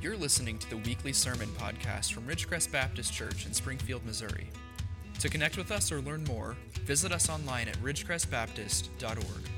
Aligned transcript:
You're 0.00 0.16
listening 0.16 0.58
to 0.58 0.70
the 0.70 0.76
weekly 0.76 1.12
sermon 1.12 1.48
podcast 1.58 2.12
from 2.12 2.24
Ridgecrest 2.24 2.70
Baptist 2.70 3.12
Church 3.12 3.46
in 3.46 3.52
Springfield, 3.52 4.06
Missouri. 4.06 4.48
To 5.18 5.28
connect 5.28 5.56
with 5.56 5.72
us 5.72 5.90
or 5.90 6.00
learn 6.00 6.22
more, 6.22 6.56
visit 6.84 7.10
us 7.10 7.28
online 7.28 7.66
at 7.66 7.76
ridgecrestbaptist.org. 7.78 9.50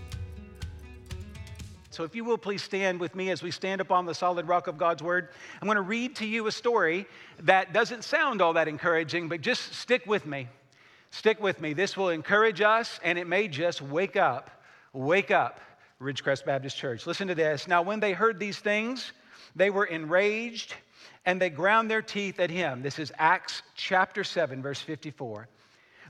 So, 1.91 2.05
if 2.05 2.17
you 2.17 2.25
will 2.25 2.39
please 2.39 2.63
stand 2.63 2.99
with 2.99 3.15
me 3.15 3.29
as 3.29 3.43
we 3.43 3.51
stand 3.51 3.83
upon 3.83 4.07
the 4.07 4.15
solid 4.15 4.49
rock 4.49 4.67
of 4.67 4.79
God's 4.79 5.03
word, 5.03 5.29
I'm 5.61 5.67
going 5.67 5.77
to 5.77 5.83
read 5.83 6.17
to 6.17 6.27
you 6.27 6.47
a 6.47 6.53
story 6.53 7.05
that 7.41 7.75
doesn't 7.75 8.03
sound 8.03 8.41
all 8.41 8.55
that 8.55 8.67
encouraging, 8.67 9.29
but 9.29 9.43
just 9.43 9.75
stick 9.75 10.07
with 10.07 10.25
me. 10.25 10.49
Stick 11.11 11.39
with 11.43 11.61
me. 11.61 11.75
This 11.75 11.99
will 11.99 12.09
encourage 12.09 12.63
us 12.63 12.99
and 13.05 13.19
it 13.19 13.27
may 13.27 13.47
just 13.47 13.83
wake 13.83 14.17
up. 14.17 14.63
Wake 14.95 15.31
up, 15.31 15.61
Ridgecrest 16.01 16.47
Baptist 16.47 16.79
Church. 16.79 17.07
Listen 17.07 17.29
to 17.29 17.35
this. 17.35 17.69
Now, 17.69 17.83
when 17.83 18.01
they 18.01 18.15
heard 18.15 18.41
these 18.41 18.59
things, 18.59 19.13
they 19.55 19.71
were 19.71 19.85
enraged 19.85 20.75
and 21.25 21.41
they 21.41 21.51
ground 21.51 21.91
their 21.91 22.03
teeth 22.03 22.41
at 22.41 22.51
him. 22.51 22.83
This 22.83 22.99
is 22.99 23.13
Acts 23.19 23.63
chapter 23.75 24.25
7, 24.25 24.63
verse 24.63 24.81
54. 24.81 25.49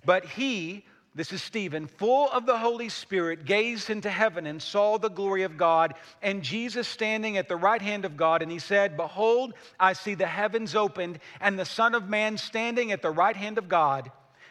But 0.05 0.25
he, 0.25 0.85
this 1.15 1.33
is 1.33 1.43
Stephen, 1.43 1.87
full 1.87 2.31
of 2.31 2.47
the 2.47 2.59
Holy 2.59 2.89
Spirit, 2.89 3.45
gazed 3.45 3.91
into 3.91 4.09
heaven 4.09 4.47
and 4.47 4.63
saw 4.63 4.99
the 4.99 5.11
glory 5.11 5.43
of 5.43 5.57
God 5.57 5.95
and 6.23 6.43
Jesus 6.43 6.87
standing 6.87 7.37
at 7.37 7.49
the 7.49 7.57
right 7.57 7.83
hand 7.83 8.05
of 8.05 8.17
God. 8.17 8.43
And 8.43 8.51
he 8.51 8.61
said, 8.61 8.97
Behold, 8.97 9.55
I 9.79 9.95
see 9.95 10.15
the 10.15 10.27
heavens 10.27 10.77
opened 10.77 11.19
and 11.41 11.59
the 11.59 11.65
Son 11.65 11.95
of 11.95 12.09
Man 12.09 12.39
standing 12.39 12.93
at 12.93 13.03
the 13.03 13.11
right 13.11 13.37
hand 13.37 13.59
of 13.59 13.69
God. 13.69 14.13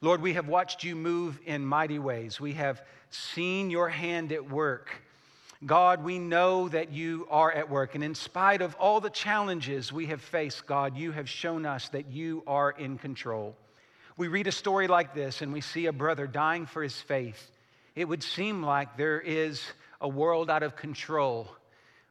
Lord, 0.00 0.20
we 0.20 0.34
have 0.34 0.48
watched 0.48 0.84
you 0.84 0.96
move 0.96 1.38
in 1.46 1.64
mighty 1.64 1.98
ways. 1.98 2.40
We 2.40 2.52
have 2.54 2.82
seen 3.10 3.70
your 3.70 3.88
hand 3.88 4.32
at 4.32 4.50
work. 4.50 4.90
God, 5.64 6.04
we 6.04 6.18
know 6.18 6.68
that 6.68 6.92
you 6.92 7.26
are 7.30 7.50
at 7.50 7.70
work. 7.70 7.94
And 7.94 8.04
in 8.04 8.14
spite 8.14 8.60
of 8.60 8.74
all 8.74 9.00
the 9.00 9.08
challenges 9.08 9.92
we 9.92 10.06
have 10.06 10.20
faced, 10.20 10.66
God, 10.66 10.96
you 10.96 11.12
have 11.12 11.28
shown 11.28 11.64
us 11.64 11.88
that 11.90 12.10
you 12.10 12.42
are 12.46 12.70
in 12.70 12.98
control. 12.98 13.56
We 14.16 14.28
read 14.28 14.46
a 14.46 14.52
story 14.52 14.88
like 14.88 15.14
this 15.14 15.40
and 15.40 15.52
we 15.52 15.60
see 15.60 15.86
a 15.86 15.92
brother 15.92 16.26
dying 16.26 16.66
for 16.66 16.82
his 16.82 17.00
faith. 17.00 17.50
It 17.96 18.06
would 18.06 18.22
seem 18.22 18.62
like 18.62 18.96
there 18.96 19.20
is 19.20 19.62
a 20.00 20.08
world 20.08 20.50
out 20.50 20.62
of 20.62 20.76
control, 20.76 21.48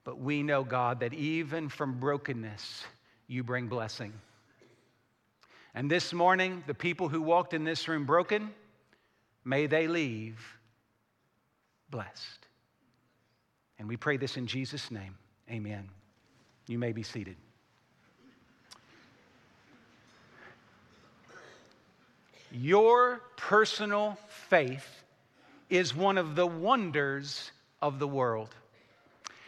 but 0.03 0.17
we 0.17 0.41
know, 0.41 0.63
God, 0.63 1.01
that 1.01 1.13
even 1.13 1.69
from 1.69 1.99
brokenness, 1.99 2.85
you 3.27 3.43
bring 3.43 3.67
blessing. 3.67 4.13
And 5.75 5.89
this 5.89 6.13
morning, 6.13 6.63
the 6.67 6.73
people 6.73 7.09
who 7.09 7.21
walked 7.21 7.53
in 7.53 7.63
this 7.63 7.87
room 7.87 8.05
broken, 8.05 8.51
may 9.43 9.65
they 9.65 9.87
leave 9.87 10.39
blessed. 11.89 12.47
And 13.79 13.87
we 13.87 13.97
pray 13.97 14.17
this 14.17 14.37
in 14.37 14.45
Jesus' 14.47 14.91
name. 14.91 15.17
Amen. 15.49 15.89
You 16.67 16.77
may 16.77 16.91
be 16.91 17.03
seated. 17.03 17.37
Your 22.51 23.21
personal 23.35 24.17
faith 24.49 25.03
is 25.69 25.95
one 25.95 26.19
of 26.19 26.35
the 26.35 26.45
wonders 26.45 27.51
of 27.81 27.97
the 27.97 28.07
world. 28.07 28.49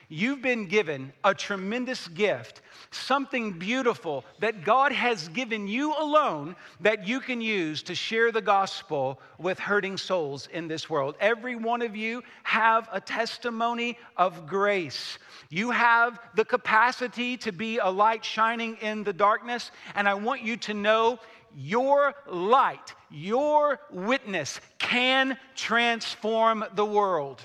You've 0.08 0.42
been 0.42 0.68
given 0.68 1.14
a 1.24 1.34
tremendous 1.34 2.08
gift, 2.08 2.62
something 2.92 3.54
beautiful 3.54 4.24
that 4.40 4.64
God 4.64 4.92
has 4.92 5.28
given 5.30 5.68
you 5.68 5.96
alone 5.98 6.56
that 6.82 7.08
you 7.08 7.20
can 7.20 7.42
use 7.42 7.82
to 7.84 7.96
share 7.96 8.32
the 8.32 8.42
gospel 8.42 9.20
with 9.40 9.58
hurting 9.58 9.98
souls 9.98 10.48
in 10.54 10.68
this 10.68 10.90
world. 10.90 11.16
Every 11.20 11.56
one 11.56 11.82
of 11.82 11.96
you 11.96 12.24
have 12.44 12.88
a 12.92 13.02
testimony 13.02 13.98
of 14.16 14.48
grace. 14.48 15.18
You 15.50 15.72
have 15.72 16.20
the 16.36 16.46
capacity 16.46 17.38
to 17.38 17.52
be 17.52 17.80
a 17.80 17.90
light 17.90 18.24
shining 18.24 18.78
in 18.82 19.04
the 19.04 19.14
darkness, 19.14 19.72
and 19.96 20.08
I 20.08 20.14
want 20.14 20.44
you 20.44 20.58
to 20.58 20.74
know 20.74 21.20
your 21.56 22.14
light, 22.28 22.94
your 23.10 23.80
witness 23.90 24.60
can 24.78 25.38
transform 25.56 26.66
the 26.76 26.86
world. 26.86 27.42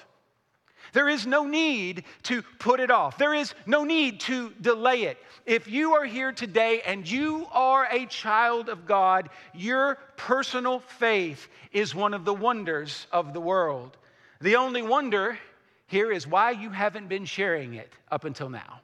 There 0.92 1.08
is 1.08 1.26
no 1.26 1.44
need 1.44 2.04
to 2.24 2.42
put 2.58 2.80
it 2.80 2.90
off. 2.90 3.18
There 3.18 3.34
is 3.34 3.54
no 3.66 3.84
need 3.84 4.20
to 4.20 4.50
delay 4.60 5.02
it. 5.02 5.18
If 5.46 5.68
you 5.68 5.94
are 5.94 6.04
here 6.04 6.32
today 6.32 6.82
and 6.84 7.08
you 7.08 7.46
are 7.52 7.86
a 7.90 8.06
child 8.06 8.68
of 8.68 8.86
God, 8.86 9.30
your 9.54 9.96
personal 10.16 10.80
faith 10.80 11.48
is 11.72 11.94
one 11.94 12.14
of 12.14 12.24
the 12.24 12.34
wonders 12.34 13.06
of 13.12 13.32
the 13.32 13.40
world. 13.40 13.96
The 14.40 14.56
only 14.56 14.82
wonder 14.82 15.38
here 15.86 16.12
is 16.12 16.26
why 16.26 16.52
you 16.52 16.70
haven't 16.70 17.08
been 17.08 17.24
sharing 17.24 17.74
it 17.74 17.92
up 18.10 18.24
until 18.24 18.48
now. 18.48 18.80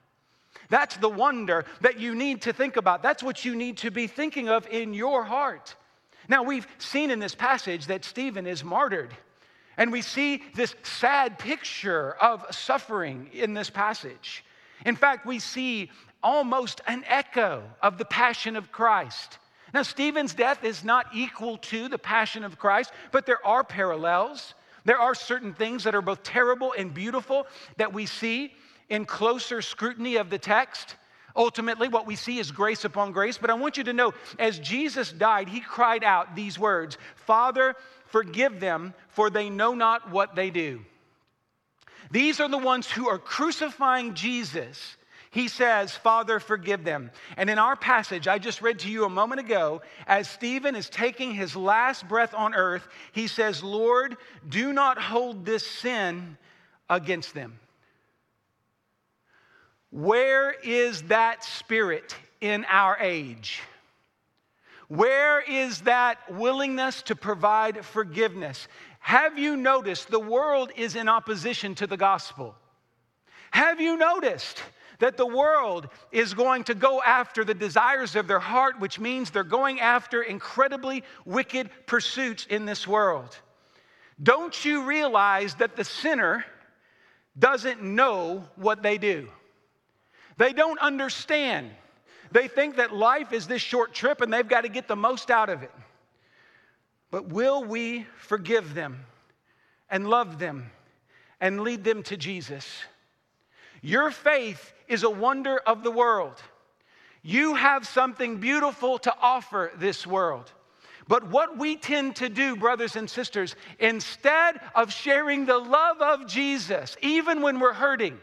That's 0.69 0.97
the 0.97 1.09
wonder 1.09 1.65
that 1.81 1.99
you 1.99 2.15
need 2.15 2.41
to 2.43 2.53
think 2.53 2.75
about. 2.75 3.01
That's 3.01 3.23
what 3.23 3.45
you 3.45 3.55
need 3.55 3.77
to 3.77 3.91
be 3.91 4.07
thinking 4.07 4.49
of 4.49 4.67
in 4.67 4.93
your 4.93 5.23
heart. 5.23 5.75
Now, 6.27 6.43
we've 6.43 6.67
seen 6.77 7.09
in 7.09 7.19
this 7.19 7.35
passage 7.35 7.87
that 7.87 8.03
Stephen 8.03 8.45
is 8.45 8.63
martyred. 8.63 9.15
And 9.77 9.91
we 9.91 10.01
see 10.01 10.43
this 10.55 10.75
sad 10.83 11.37
picture 11.37 12.13
of 12.19 12.45
suffering 12.51 13.29
in 13.31 13.53
this 13.53 13.69
passage. 13.69 14.43
In 14.85 14.95
fact, 14.95 15.25
we 15.25 15.39
see 15.39 15.91
almost 16.23 16.81
an 16.87 17.03
echo 17.07 17.63
of 17.81 17.97
the 17.97 18.05
passion 18.05 18.55
of 18.55 18.71
Christ. 18.71 19.37
Now, 19.73 19.83
Stephen's 19.83 20.33
death 20.33 20.63
is 20.63 20.83
not 20.83 21.07
equal 21.13 21.57
to 21.57 21.89
the 21.89 21.97
passion 21.97 22.43
of 22.43 22.57
Christ, 22.57 22.91
but 23.11 23.25
there 23.25 23.45
are 23.45 23.63
parallels. 23.63 24.55
There 24.85 24.97
are 24.97 25.13
certain 25.13 25.53
things 25.53 25.83
that 25.83 25.93
are 25.93 26.01
both 26.01 26.23
terrible 26.23 26.73
and 26.77 26.93
beautiful 26.93 27.45
that 27.77 27.93
we 27.93 28.05
see 28.05 28.53
in 28.89 29.05
closer 29.05 29.61
scrutiny 29.61 30.15
of 30.15 30.29
the 30.29 30.39
text. 30.39 30.95
Ultimately, 31.37 31.87
what 31.87 32.07
we 32.07 32.15
see 32.15 32.39
is 32.39 32.51
grace 32.51 32.83
upon 32.83 33.11
grace. 33.13 33.37
But 33.37 33.51
I 33.51 33.53
want 33.53 33.77
you 33.77 33.83
to 33.85 33.93
know, 33.93 34.13
as 34.39 34.57
Jesus 34.59 35.11
died, 35.11 35.47
he 35.47 35.61
cried 35.61 36.03
out 36.03 36.35
these 36.35 36.57
words 36.59 36.97
Father, 37.15 37.75
Forgive 38.07 38.59
them, 38.59 38.93
for 39.09 39.29
they 39.29 39.49
know 39.49 39.73
not 39.73 40.11
what 40.11 40.35
they 40.35 40.49
do. 40.49 40.81
These 42.09 42.39
are 42.39 42.47
the 42.47 42.57
ones 42.57 42.89
who 42.89 43.09
are 43.09 43.19
crucifying 43.19 44.13
Jesus. 44.13 44.95
He 45.29 45.49
says, 45.49 45.93
Father, 45.93 46.39
forgive 46.39 46.85
them. 46.85 47.11
And 47.35 47.49
in 47.49 47.59
our 47.59 47.75
passage, 47.75 48.27
I 48.27 48.39
just 48.39 48.61
read 48.61 48.79
to 48.79 48.89
you 48.89 49.03
a 49.03 49.09
moment 49.09 49.41
ago, 49.41 49.81
as 50.07 50.29
Stephen 50.29 50.75
is 50.75 50.89
taking 50.89 51.33
his 51.33 51.55
last 51.55 52.07
breath 52.07 52.33
on 52.33 52.55
earth, 52.55 52.87
he 53.11 53.27
says, 53.27 53.61
Lord, 53.61 54.15
do 54.47 54.71
not 54.71 54.97
hold 54.97 55.45
this 55.45 55.67
sin 55.67 56.37
against 56.89 57.33
them. 57.33 57.59
Where 59.89 60.51
is 60.51 61.03
that 61.03 61.43
spirit 61.43 62.15
in 62.41 62.65
our 62.65 62.97
age? 62.99 63.61
Where 64.87 65.41
is 65.41 65.81
that 65.81 66.17
willingness 66.31 67.01
to 67.03 67.15
provide 67.15 67.85
forgiveness? 67.85 68.67
Have 68.99 69.37
you 69.37 69.55
noticed 69.57 70.09
the 70.09 70.19
world 70.19 70.71
is 70.75 70.95
in 70.95 71.09
opposition 71.09 71.75
to 71.75 71.87
the 71.87 71.97
gospel? 71.97 72.55
Have 73.51 73.81
you 73.81 73.97
noticed 73.97 74.61
that 74.99 75.17
the 75.17 75.25
world 75.25 75.89
is 76.11 76.33
going 76.33 76.63
to 76.65 76.73
go 76.73 77.01
after 77.01 77.43
the 77.43 77.53
desires 77.53 78.15
of 78.15 78.27
their 78.27 78.39
heart, 78.39 78.79
which 78.79 78.99
means 78.99 79.29
they're 79.29 79.43
going 79.43 79.79
after 79.79 80.21
incredibly 80.21 81.03
wicked 81.25 81.69
pursuits 81.85 82.45
in 82.49 82.65
this 82.65 82.87
world? 82.87 83.37
Don't 84.21 84.65
you 84.65 84.83
realize 84.85 85.55
that 85.55 85.75
the 85.75 85.83
sinner 85.83 86.45
doesn't 87.37 87.83
know 87.83 88.43
what 88.55 88.81
they 88.81 88.97
do? 88.97 89.29
They 90.37 90.53
don't 90.53 90.79
understand 90.79 91.71
They 92.31 92.47
think 92.47 92.77
that 92.77 92.93
life 92.93 93.31
is 93.31 93.47
this 93.47 93.61
short 93.61 93.93
trip 93.93 94.21
and 94.21 94.31
they've 94.31 94.47
got 94.47 94.61
to 94.61 94.69
get 94.69 94.87
the 94.87 94.95
most 94.95 95.31
out 95.31 95.49
of 95.49 95.63
it. 95.63 95.71
But 97.09 97.29
will 97.29 97.63
we 97.63 98.05
forgive 98.17 98.73
them 98.73 99.05
and 99.89 100.09
love 100.09 100.39
them 100.39 100.71
and 101.39 101.61
lead 101.61 101.83
them 101.83 102.03
to 102.03 102.17
Jesus? 102.17 102.67
Your 103.81 104.11
faith 104.11 104.73
is 104.87 105.03
a 105.03 105.09
wonder 105.09 105.57
of 105.57 105.83
the 105.83 105.91
world. 105.91 106.41
You 107.21 107.55
have 107.55 107.87
something 107.87 108.37
beautiful 108.37 108.97
to 108.99 109.13
offer 109.21 109.71
this 109.77 110.05
world. 110.05 110.51
But 111.07 111.29
what 111.29 111.57
we 111.57 111.77
tend 111.77 112.17
to 112.17 112.27
do, 112.27 112.57
brothers 112.57 112.97
and 112.97 113.09
sisters, 113.09 113.55
instead 113.79 114.59
of 114.75 114.91
sharing 114.91 115.45
the 115.45 115.57
love 115.57 116.01
of 116.01 116.27
Jesus, 116.27 116.97
even 117.01 117.41
when 117.41 117.59
we're 117.61 117.73
hurting, 117.73 118.19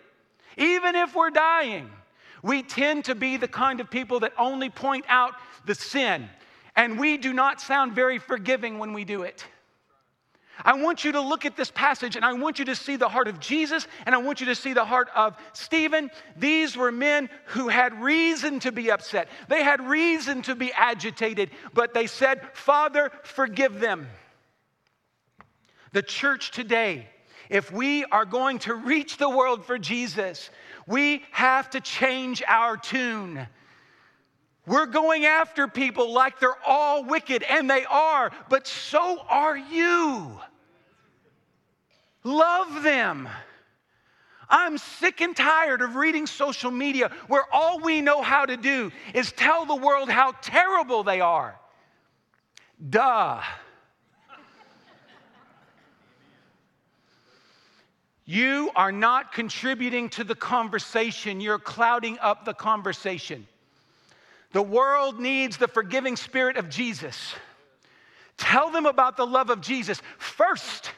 even 0.58 0.94
if 0.94 1.14
we're 1.14 1.30
dying, 1.30 1.90
we 2.44 2.62
tend 2.62 3.06
to 3.06 3.14
be 3.14 3.38
the 3.38 3.48
kind 3.48 3.80
of 3.80 3.90
people 3.90 4.20
that 4.20 4.34
only 4.38 4.68
point 4.68 5.06
out 5.08 5.32
the 5.64 5.74
sin. 5.74 6.28
And 6.76 6.98
we 6.98 7.16
do 7.16 7.32
not 7.32 7.58
sound 7.58 7.94
very 7.94 8.18
forgiving 8.18 8.78
when 8.78 8.92
we 8.92 9.04
do 9.04 9.22
it. 9.22 9.46
I 10.62 10.74
want 10.74 11.04
you 11.04 11.12
to 11.12 11.22
look 11.22 11.46
at 11.46 11.56
this 11.56 11.70
passage 11.70 12.16
and 12.16 12.24
I 12.24 12.34
want 12.34 12.58
you 12.58 12.66
to 12.66 12.76
see 12.76 12.96
the 12.96 13.08
heart 13.08 13.28
of 13.28 13.40
Jesus 13.40 13.88
and 14.04 14.14
I 14.14 14.18
want 14.18 14.40
you 14.40 14.46
to 14.46 14.54
see 14.54 14.74
the 14.74 14.84
heart 14.84 15.08
of 15.16 15.36
Stephen. 15.54 16.10
These 16.36 16.76
were 16.76 16.92
men 16.92 17.30
who 17.46 17.68
had 17.68 17.98
reason 18.02 18.60
to 18.60 18.70
be 18.70 18.90
upset, 18.90 19.28
they 19.48 19.62
had 19.62 19.80
reason 19.80 20.42
to 20.42 20.54
be 20.54 20.70
agitated, 20.74 21.50
but 21.72 21.94
they 21.94 22.06
said, 22.06 22.42
Father, 22.52 23.10
forgive 23.22 23.80
them. 23.80 24.06
The 25.92 26.02
church 26.02 26.50
today, 26.50 27.08
if 27.50 27.72
we 27.72 28.04
are 28.06 28.24
going 28.24 28.58
to 28.60 28.74
reach 28.74 29.16
the 29.16 29.28
world 29.28 29.64
for 29.64 29.78
Jesus, 29.78 30.50
we 30.86 31.22
have 31.30 31.70
to 31.70 31.80
change 31.80 32.42
our 32.46 32.76
tune. 32.76 33.46
We're 34.66 34.86
going 34.86 35.26
after 35.26 35.68
people 35.68 36.12
like 36.12 36.40
they're 36.40 36.62
all 36.66 37.04
wicked, 37.04 37.42
and 37.42 37.68
they 37.68 37.84
are, 37.84 38.32
but 38.48 38.66
so 38.66 39.20
are 39.28 39.56
you. 39.56 40.40
Love 42.22 42.82
them. 42.82 43.28
I'm 44.48 44.78
sick 44.78 45.20
and 45.20 45.36
tired 45.36 45.82
of 45.82 45.96
reading 45.96 46.26
social 46.26 46.70
media 46.70 47.10
where 47.28 47.44
all 47.52 47.80
we 47.80 48.00
know 48.00 48.22
how 48.22 48.46
to 48.46 48.56
do 48.56 48.92
is 49.12 49.32
tell 49.32 49.66
the 49.66 49.74
world 49.74 50.08
how 50.08 50.32
terrible 50.42 51.02
they 51.02 51.20
are. 51.20 51.58
Duh. 52.90 53.42
You 58.26 58.70
are 58.74 58.92
not 58.92 59.32
contributing 59.32 60.08
to 60.10 60.24
the 60.24 60.34
conversation, 60.34 61.40
you're 61.40 61.58
clouding 61.58 62.18
up 62.20 62.44
the 62.44 62.54
conversation. 62.54 63.46
The 64.52 64.62
world 64.62 65.20
needs 65.20 65.56
the 65.56 65.68
forgiving 65.68 66.16
spirit 66.16 66.56
of 66.56 66.70
Jesus. 66.70 67.34
Tell 68.36 68.70
them 68.70 68.86
about 68.86 69.16
the 69.16 69.26
love 69.26 69.50
of 69.50 69.60
Jesus 69.60 70.00
first, 70.18 70.90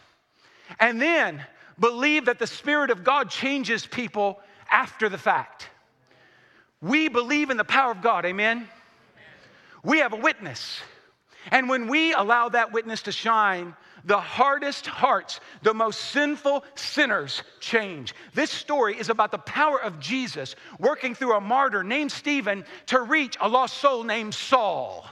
and 0.79 1.01
then 1.01 1.45
believe 1.79 2.27
that 2.27 2.39
the 2.39 2.47
Spirit 2.47 2.91
of 2.91 3.05
God 3.05 3.31
changes 3.31 3.87
people 3.87 4.41
after 4.71 5.09
the 5.09 5.19
fact. 5.19 5.69
We 6.81 7.09
believe 7.09 7.51
in 7.51 7.57
the 7.57 7.65
power 7.65 7.91
of 7.91 8.03
God, 8.03 8.25
amen? 8.25 8.69
We 9.83 9.99
have 9.99 10.13
a 10.13 10.17
witness. 10.17 10.81
And 11.51 11.69
when 11.69 11.89
we 11.89 12.13
allow 12.13 12.49
that 12.51 12.73
witness 12.73 13.03
to 13.03 13.13
shine, 13.13 13.75
the 14.07 14.21
hardest 14.21 14.87
hearts, 14.87 15.41
the 15.63 15.75
most 15.75 16.01
sinful 16.13 16.65
sinners 16.77 17.43
change. 17.61 18.15
This 18.33 18.51
story 18.51 18.99
is 18.99 19.11
about 19.11 19.33
the 19.33 19.39
power 19.39 19.83
of 19.83 20.01
Jesus 20.01 20.55
working 20.79 21.15
through 21.15 21.35
a 21.35 21.41
martyr 21.41 21.83
named 21.83 22.13
Stephen 22.13 22.65
to 22.87 23.03
reach 23.03 23.37
a 23.41 23.49
lost 23.49 23.77
soul 23.79 24.05
named 24.05 24.35
Saul. 24.35 25.05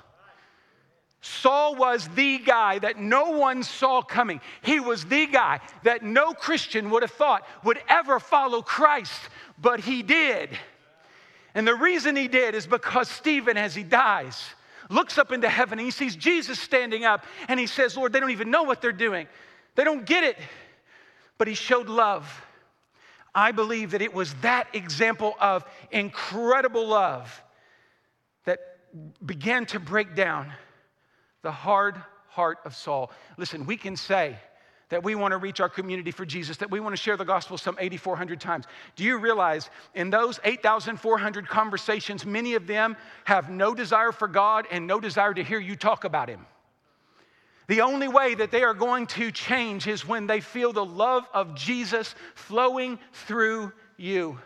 Saul 1.20 1.74
was 1.74 2.06
the 2.08 2.38
guy 2.38 2.78
that 2.78 2.98
no 2.98 3.30
one 3.30 3.62
saw 3.62 4.02
coming. 4.02 4.40
He 4.62 4.78
was 4.78 5.04
the 5.06 5.26
guy 5.26 5.60
that 5.82 6.02
no 6.02 6.32
Christian 6.32 6.90
would 6.90 7.02
have 7.02 7.12
thought 7.12 7.46
would 7.64 7.80
ever 7.88 8.20
follow 8.20 8.62
Christ, 8.62 9.20
but 9.60 9.80
he 9.80 10.02
did. 10.02 10.50
And 11.54 11.66
the 11.66 11.74
reason 11.74 12.14
he 12.14 12.28
did 12.28 12.54
is 12.54 12.66
because 12.66 13.08
Stephen, 13.08 13.56
as 13.56 13.74
he 13.74 13.82
dies, 13.82 14.44
looks 14.94 15.18
up 15.18 15.32
into 15.32 15.48
heaven 15.48 15.78
and 15.78 15.84
he 15.84 15.90
sees 15.90 16.16
Jesus 16.16 16.58
standing 16.58 17.04
up 17.04 17.24
and 17.48 17.58
he 17.60 17.66
says, 17.66 17.96
Lord, 17.96 18.12
they 18.12 18.20
don't 18.20 18.30
even 18.30 18.50
know 18.50 18.62
what 18.62 18.80
they're 18.80 18.92
doing. 18.92 19.26
They 19.74 19.84
don't 19.84 20.06
get 20.06 20.24
it. 20.24 20.38
But 21.36 21.48
he 21.48 21.54
showed 21.54 21.88
love. 21.88 22.42
I 23.34 23.50
believe 23.50 23.90
that 23.90 24.02
it 24.02 24.14
was 24.14 24.32
that 24.34 24.68
example 24.72 25.34
of 25.40 25.64
incredible 25.90 26.86
love 26.86 27.42
that 28.44 28.60
began 29.26 29.66
to 29.66 29.80
break 29.80 30.14
down 30.14 30.52
the 31.42 31.50
hard 31.50 32.00
heart 32.28 32.58
of 32.64 32.74
Saul. 32.74 33.10
Listen, 33.36 33.66
we 33.66 33.76
can 33.76 33.96
say, 33.96 34.38
that 34.94 35.02
we 35.02 35.16
want 35.16 35.32
to 35.32 35.38
reach 35.38 35.58
our 35.58 35.68
community 35.68 36.12
for 36.12 36.24
Jesus, 36.24 36.56
that 36.58 36.70
we 36.70 36.78
want 36.78 36.92
to 36.92 37.02
share 37.02 37.16
the 37.16 37.24
gospel 37.24 37.58
some 37.58 37.76
8,400 37.80 38.40
times. 38.40 38.66
Do 38.94 39.02
you 39.02 39.18
realize 39.18 39.68
in 39.96 40.08
those 40.08 40.38
8,400 40.44 41.48
conversations, 41.48 42.24
many 42.24 42.54
of 42.54 42.68
them 42.68 42.96
have 43.24 43.50
no 43.50 43.74
desire 43.74 44.12
for 44.12 44.28
God 44.28 44.68
and 44.70 44.86
no 44.86 45.00
desire 45.00 45.34
to 45.34 45.42
hear 45.42 45.58
you 45.58 45.74
talk 45.74 46.04
about 46.04 46.28
Him? 46.28 46.46
The 47.66 47.80
only 47.80 48.06
way 48.06 48.36
that 48.36 48.52
they 48.52 48.62
are 48.62 48.72
going 48.72 49.08
to 49.08 49.32
change 49.32 49.88
is 49.88 50.06
when 50.06 50.28
they 50.28 50.40
feel 50.40 50.72
the 50.72 50.84
love 50.84 51.26
of 51.34 51.56
Jesus 51.56 52.14
flowing 52.36 53.00
through 53.12 53.72
you. 53.96 54.38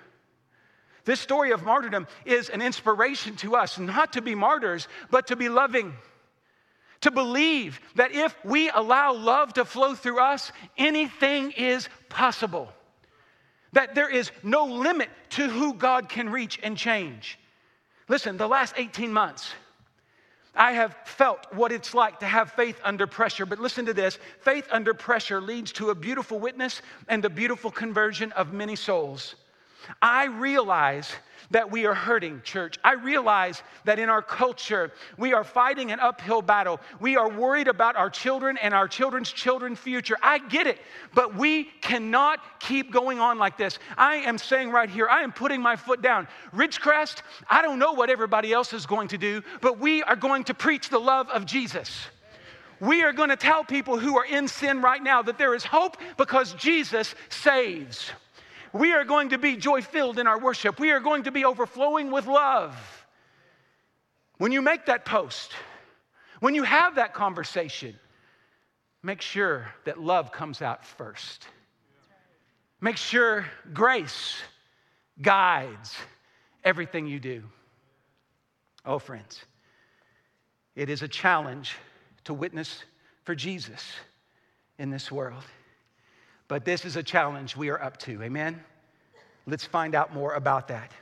This 1.04 1.20
story 1.20 1.50
of 1.50 1.62
martyrdom 1.62 2.06
is 2.24 2.48
an 2.48 2.62
inspiration 2.62 3.36
to 3.36 3.54
us 3.54 3.78
not 3.78 4.14
to 4.14 4.22
be 4.22 4.34
martyrs, 4.34 4.88
but 5.10 5.26
to 5.26 5.36
be 5.36 5.50
loving 5.50 5.92
to 7.00 7.10
believe 7.10 7.80
that 7.94 8.12
if 8.12 8.34
we 8.44 8.70
allow 8.70 9.12
love 9.12 9.52
to 9.54 9.64
flow 9.64 9.94
through 9.94 10.20
us, 10.20 10.52
anything 10.76 11.52
is 11.52 11.88
possible. 12.08 12.72
That 13.72 13.94
there 13.94 14.08
is 14.08 14.30
no 14.42 14.64
limit 14.64 15.10
to 15.30 15.48
who 15.48 15.74
God 15.74 16.08
can 16.08 16.30
reach 16.30 16.58
and 16.62 16.76
change. 16.76 17.38
Listen, 18.08 18.36
the 18.36 18.48
last 18.48 18.74
18 18.76 19.12
months, 19.12 19.52
I 20.54 20.72
have 20.72 20.96
felt 21.04 21.46
what 21.52 21.70
it's 21.70 21.94
like 21.94 22.18
to 22.20 22.26
have 22.26 22.52
faith 22.52 22.80
under 22.82 23.06
pressure. 23.06 23.46
But 23.46 23.60
listen 23.60 23.86
to 23.86 23.94
this 23.94 24.18
faith 24.40 24.66
under 24.70 24.92
pressure 24.92 25.40
leads 25.40 25.70
to 25.72 25.90
a 25.90 25.94
beautiful 25.94 26.40
witness 26.40 26.82
and 27.06 27.22
the 27.22 27.30
beautiful 27.30 27.70
conversion 27.70 28.32
of 28.32 28.52
many 28.52 28.74
souls. 28.74 29.36
I 30.02 30.26
realize 30.26 31.10
that 31.50 31.70
we 31.70 31.86
are 31.86 31.94
hurting, 31.94 32.42
church. 32.44 32.78
I 32.84 32.94
realize 32.94 33.62
that 33.84 33.98
in 33.98 34.08
our 34.08 34.22
culture, 34.22 34.92
we 35.16 35.32
are 35.32 35.44
fighting 35.44 35.90
an 35.92 36.00
uphill 36.00 36.42
battle. 36.42 36.80
We 37.00 37.16
are 37.16 37.28
worried 37.28 37.68
about 37.68 37.96
our 37.96 38.10
children 38.10 38.58
and 38.58 38.74
our 38.74 38.86
children's 38.86 39.32
children's 39.32 39.78
future. 39.78 40.16
I 40.22 40.38
get 40.38 40.66
it, 40.66 40.78
but 41.14 41.34
we 41.34 41.64
cannot 41.80 42.40
keep 42.60 42.92
going 42.92 43.18
on 43.18 43.38
like 43.38 43.56
this. 43.56 43.78
I 43.96 44.16
am 44.16 44.36
saying 44.36 44.70
right 44.70 44.90
here, 44.90 45.08
I 45.08 45.22
am 45.22 45.32
putting 45.32 45.62
my 45.62 45.76
foot 45.76 46.02
down. 46.02 46.28
Ridgecrest, 46.54 47.22
I 47.48 47.62
don't 47.62 47.78
know 47.78 47.92
what 47.92 48.10
everybody 48.10 48.52
else 48.52 48.72
is 48.72 48.84
going 48.84 49.08
to 49.08 49.18
do, 49.18 49.42
but 49.60 49.78
we 49.78 50.02
are 50.02 50.16
going 50.16 50.44
to 50.44 50.54
preach 50.54 50.90
the 50.90 50.98
love 50.98 51.28
of 51.30 51.46
Jesus. 51.46 52.08
We 52.80 53.02
are 53.02 53.12
going 53.12 53.30
to 53.30 53.36
tell 53.36 53.64
people 53.64 53.98
who 53.98 54.16
are 54.18 54.24
in 54.24 54.46
sin 54.46 54.82
right 54.82 55.02
now 55.02 55.22
that 55.22 55.38
there 55.38 55.54
is 55.54 55.64
hope 55.64 55.96
because 56.16 56.52
Jesus 56.54 57.14
saves. 57.28 58.10
We 58.72 58.92
are 58.92 59.04
going 59.04 59.30
to 59.30 59.38
be 59.38 59.56
joy 59.56 59.82
filled 59.82 60.18
in 60.18 60.26
our 60.26 60.38
worship. 60.38 60.78
We 60.78 60.90
are 60.90 61.00
going 61.00 61.24
to 61.24 61.30
be 61.30 61.44
overflowing 61.44 62.10
with 62.10 62.26
love. 62.26 62.76
When 64.38 64.52
you 64.52 64.62
make 64.62 64.86
that 64.86 65.04
post, 65.04 65.52
when 66.40 66.54
you 66.54 66.62
have 66.62 66.96
that 66.96 67.14
conversation, 67.14 67.98
make 69.02 69.20
sure 69.20 69.68
that 69.84 70.00
love 70.00 70.32
comes 70.32 70.62
out 70.62 70.84
first. 70.84 71.48
Make 72.80 72.96
sure 72.96 73.46
grace 73.72 74.36
guides 75.20 75.96
everything 76.62 77.06
you 77.06 77.18
do. 77.18 77.42
Oh, 78.84 78.98
friends, 78.98 79.40
it 80.76 80.88
is 80.88 81.02
a 81.02 81.08
challenge 81.08 81.74
to 82.24 82.32
witness 82.32 82.84
for 83.24 83.34
Jesus 83.34 83.84
in 84.78 84.90
this 84.90 85.10
world. 85.10 85.42
But 86.48 86.64
this 86.64 86.84
is 86.84 86.96
a 86.96 87.02
challenge 87.02 87.56
we 87.56 87.68
are 87.68 87.80
up 87.82 87.98
to. 87.98 88.22
Amen? 88.22 88.62
Let's 89.46 89.64
find 89.64 89.94
out 89.94 90.12
more 90.12 90.34
about 90.34 90.68
that. 90.68 90.92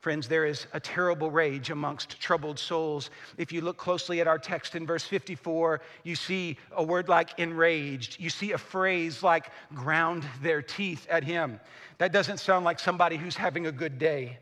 Friends, 0.00 0.28
there 0.28 0.46
is 0.46 0.66
a 0.72 0.78
terrible 0.78 1.30
rage 1.30 1.70
amongst 1.70 2.20
troubled 2.20 2.58
souls. 2.58 3.10
If 3.36 3.50
you 3.50 3.60
look 3.60 3.76
closely 3.76 4.20
at 4.20 4.28
our 4.28 4.38
text 4.38 4.76
in 4.76 4.86
verse 4.86 5.02
54, 5.02 5.80
you 6.04 6.14
see 6.14 6.56
a 6.72 6.84
word 6.84 7.08
like 7.08 7.38
enraged. 7.38 8.20
You 8.20 8.30
see 8.30 8.52
a 8.52 8.58
phrase 8.58 9.24
like 9.24 9.50
ground 9.74 10.24
their 10.40 10.62
teeth 10.62 11.04
at 11.10 11.24
him. 11.24 11.58
That 11.98 12.12
doesn't 12.12 12.38
sound 12.38 12.64
like 12.64 12.78
somebody 12.78 13.16
who's 13.16 13.34
having 13.34 13.66
a 13.66 13.72
good 13.72 13.98
day. 13.98 14.38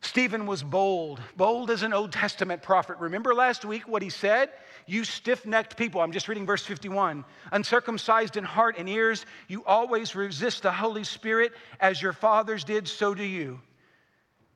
Stephen 0.00 0.46
was 0.46 0.62
bold, 0.62 1.20
bold 1.36 1.70
as 1.70 1.82
an 1.82 1.92
Old 1.92 2.12
Testament 2.12 2.62
prophet. 2.62 2.96
Remember 2.98 3.34
last 3.34 3.64
week 3.64 3.86
what 3.86 4.02
he 4.02 4.08
said? 4.08 4.50
You 4.86 5.02
stiff 5.02 5.44
necked 5.44 5.76
people, 5.76 6.00
I'm 6.00 6.12
just 6.12 6.28
reading 6.28 6.46
verse 6.46 6.64
51, 6.64 7.24
uncircumcised 7.50 8.36
in 8.36 8.44
heart 8.44 8.76
and 8.78 8.88
ears, 8.88 9.26
you 9.48 9.64
always 9.64 10.14
resist 10.14 10.62
the 10.62 10.70
Holy 10.70 11.02
Spirit 11.02 11.52
as 11.80 12.00
your 12.00 12.12
fathers 12.12 12.62
did, 12.62 12.86
so 12.86 13.12
do 13.12 13.24
you. 13.24 13.60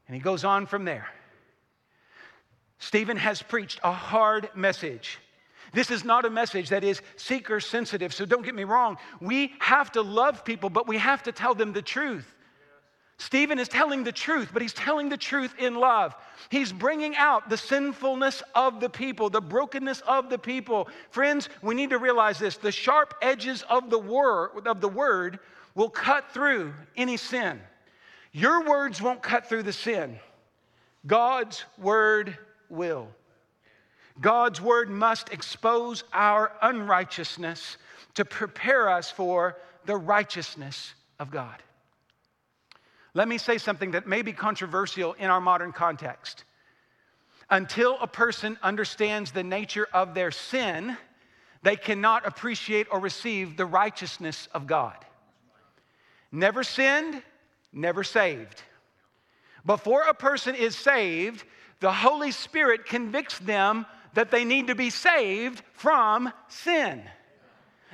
And 0.06 0.14
he 0.14 0.20
goes 0.20 0.44
on 0.44 0.66
from 0.66 0.84
there. 0.84 1.08
Stephen 2.78 3.16
has 3.16 3.42
preached 3.42 3.80
a 3.82 3.92
hard 3.92 4.48
message. 4.54 5.18
This 5.72 5.90
is 5.90 6.04
not 6.04 6.24
a 6.24 6.30
message 6.30 6.70
that 6.70 6.84
is 6.84 7.02
seeker 7.16 7.60
sensitive, 7.60 8.14
so 8.14 8.24
don't 8.24 8.44
get 8.44 8.54
me 8.54 8.64
wrong. 8.64 8.98
We 9.20 9.52
have 9.58 9.92
to 9.92 10.02
love 10.02 10.44
people, 10.44 10.70
but 10.70 10.88
we 10.88 10.98
have 10.98 11.24
to 11.24 11.32
tell 11.32 11.54
them 11.54 11.72
the 11.72 11.82
truth. 11.82 12.34
Stephen 13.20 13.58
is 13.58 13.68
telling 13.68 14.02
the 14.02 14.12
truth, 14.12 14.48
but 14.50 14.62
he's 14.62 14.72
telling 14.72 15.10
the 15.10 15.16
truth 15.16 15.54
in 15.58 15.74
love. 15.74 16.16
He's 16.48 16.72
bringing 16.72 17.14
out 17.16 17.50
the 17.50 17.56
sinfulness 17.58 18.42
of 18.54 18.80
the 18.80 18.88
people, 18.88 19.28
the 19.28 19.42
brokenness 19.42 20.00
of 20.08 20.30
the 20.30 20.38
people. 20.38 20.88
Friends, 21.10 21.50
we 21.60 21.74
need 21.74 21.90
to 21.90 21.98
realize 21.98 22.38
this 22.38 22.56
the 22.56 22.72
sharp 22.72 23.12
edges 23.20 23.62
of 23.68 23.90
the, 23.90 23.98
word, 23.98 24.66
of 24.66 24.80
the 24.80 24.88
word 24.88 25.38
will 25.74 25.90
cut 25.90 26.30
through 26.32 26.72
any 26.96 27.18
sin. 27.18 27.60
Your 28.32 28.64
words 28.66 29.02
won't 29.02 29.22
cut 29.22 29.46
through 29.46 29.64
the 29.64 29.72
sin, 29.74 30.18
God's 31.06 31.64
word 31.76 32.38
will. 32.70 33.08
God's 34.18 34.62
word 34.62 34.88
must 34.88 35.30
expose 35.30 36.04
our 36.14 36.52
unrighteousness 36.62 37.76
to 38.14 38.24
prepare 38.24 38.88
us 38.88 39.10
for 39.10 39.58
the 39.84 39.96
righteousness 39.96 40.94
of 41.18 41.30
God. 41.30 41.62
Let 43.14 43.28
me 43.28 43.38
say 43.38 43.58
something 43.58 43.92
that 43.92 44.06
may 44.06 44.22
be 44.22 44.32
controversial 44.32 45.14
in 45.14 45.30
our 45.30 45.40
modern 45.40 45.72
context. 45.72 46.44
Until 47.48 47.98
a 48.00 48.06
person 48.06 48.56
understands 48.62 49.32
the 49.32 49.42
nature 49.42 49.88
of 49.92 50.14
their 50.14 50.30
sin, 50.30 50.96
they 51.62 51.76
cannot 51.76 52.26
appreciate 52.26 52.86
or 52.90 53.00
receive 53.00 53.56
the 53.56 53.66
righteousness 53.66 54.48
of 54.54 54.66
God. 54.66 54.96
Never 56.30 56.62
sinned, 56.62 57.22
never 57.72 58.04
saved. 58.04 58.62
Before 59.66 60.02
a 60.02 60.14
person 60.14 60.54
is 60.54 60.76
saved, 60.76 61.44
the 61.80 61.92
Holy 61.92 62.30
Spirit 62.30 62.86
convicts 62.86 63.38
them 63.40 63.84
that 64.14 64.30
they 64.30 64.44
need 64.44 64.68
to 64.68 64.74
be 64.74 64.90
saved 64.90 65.62
from 65.72 66.32
sin. 66.48 67.02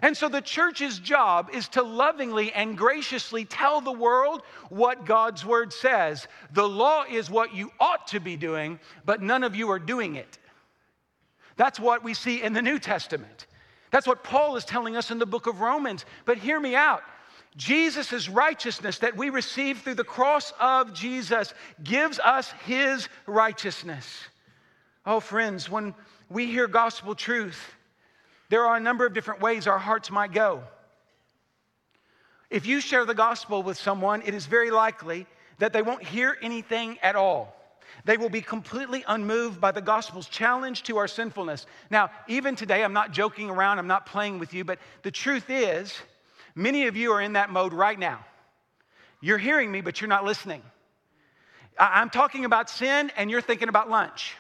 And 0.03 0.17
so 0.17 0.29
the 0.29 0.43
church's 0.43 0.99
job 0.99 1.51
is 1.53 1.69
to 1.71 1.83
lovingly 1.83 2.53
and 2.53 2.77
graciously 2.77 3.45
tell 3.45 3.81
the 3.81 3.93
world 3.93 4.43
what 4.69 5.07
God's 5.07 5.45
word 5.45 5.73
says. 5.73 6.29
The 6.53 6.69
law 6.69 7.05
is 7.11 7.31
what 7.31 7.55
you 7.55 7.71
ought 7.81 8.07
to 8.09 8.21
be 8.21 8.37
doing, 8.37 8.79
but 9.05 9.23
none 9.23 9.43
of 9.43 9.57
you 9.57 9.71
are 9.71 9.79
doing 9.79 10.17
it. 10.17 10.39
That's 11.57 11.81
what 11.81 12.05
we 12.05 12.13
see 12.13 12.43
in 12.43 12.53
the 12.53 12.61
New 12.61 12.79
Testament. 12.79 13.47
That's 13.91 14.07
what 14.07 14.23
Paul 14.23 14.57
is 14.57 14.65
telling 14.67 14.97
us 14.97 15.11
in 15.11 15.19
the 15.19 15.27
book 15.27 15.47
of 15.47 15.61
Romans. 15.61 16.05
But 16.27 16.37
hear 16.39 16.61
me 16.61 16.75
out. 16.75 17.03
Jesus' 17.57 18.29
righteousness 18.29 18.99
that 18.99 19.17
we 19.17 19.31
receive 19.31 19.79
through 19.79 19.95
the 19.95 20.05
cross 20.05 20.53
of 20.61 20.93
Jesus 20.93 21.55
gives 21.83 22.19
us 22.19 22.53
his 22.67 23.09
righteousness. 23.27 24.07
Oh, 25.07 25.21
friends, 25.21 25.71
when 25.71 25.95
we 26.29 26.47
hear 26.47 26.67
gospel 26.67 27.15
truth, 27.15 27.76
there 28.49 28.65
are 28.67 28.77
a 28.77 28.81
number 28.81 29.07
of 29.07 29.15
different 29.15 29.41
ways 29.41 29.67
our 29.67 29.79
hearts 29.79 30.11
might 30.11 30.33
go. 30.33 30.63
If 32.51 32.67
you 32.67 32.81
share 32.81 33.05
the 33.05 33.15
gospel 33.15 33.63
with 33.63 33.77
someone, 33.77 34.23
it 34.25 34.35
is 34.35 34.47
very 34.47 34.71
likely 34.71 35.27
that 35.59 35.73
they 35.73 35.83
won't 35.83 36.03
hear 36.03 36.37
anything 36.43 36.99
at 37.03 37.17
all. 37.17 37.55
They 38.05 38.17
will 38.17 38.29
be 38.29 38.41
completely 38.41 39.05
unmoved 39.09 39.61
by 39.61 39.73
the 39.73 39.81
gospel's 39.81 40.29
challenge 40.29 40.85
to 40.85 40.97
our 40.99 41.09
sinfulness. 41.09 41.67
Now, 41.91 42.11
even 42.29 42.55
today, 42.55 42.85
I'm 42.85 42.93
not 42.93 43.13
joking 43.13 43.51
around, 43.51 43.79
I'm 43.79 43.87
not 43.87 44.07
playing 44.07 44.39
with 44.39 44.55
you, 44.55 44.65
but 44.65 44.79
the 45.03 45.11
truth 45.11 45.49
is, 45.49 45.95
many 46.55 46.87
of 46.87 46.97
you 46.97 47.13
are 47.13 47.21
in 47.21 47.33
that 47.33 47.51
mode 47.51 47.73
right 47.73 47.99
now. 47.99 48.25
You're 49.21 49.39
hearing 49.39 49.73
me, 49.73 49.81
but 49.81 50.01
you're 50.01 50.09
not 50.09 50.25
listening. 50.25 50.63
I'm 51.79 52.11
talking 52.11 52.45
about 52.45 52.71
sin, 52.71 53.11
and 53.17 53.31
you're 53.31 53.41
thinking 53.41 53.69
about 53.69 53.91
lunch. 53.91 54.37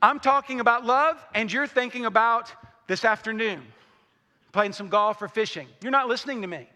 I'm 0.00 0.20
talking 0.20 0.60
about 0.60 0.84
love, 0.84 1.24
and 1.34 1.52
you're 1.52 1.66
thinking 1.66 2.04
about 2.06 2.52
this 2.86 3.04
afternoon, 3.04 3.62
playing 4.52 4.72
some 4.72 4.88
golf 4.88 5.20
or 5.22 5.28
fishing. 5.28 5.66
You're 5.82 5.92
not 5.92 6.08
listening 6.08 6.42
to 6.42 6.46
me. 6.46 6.68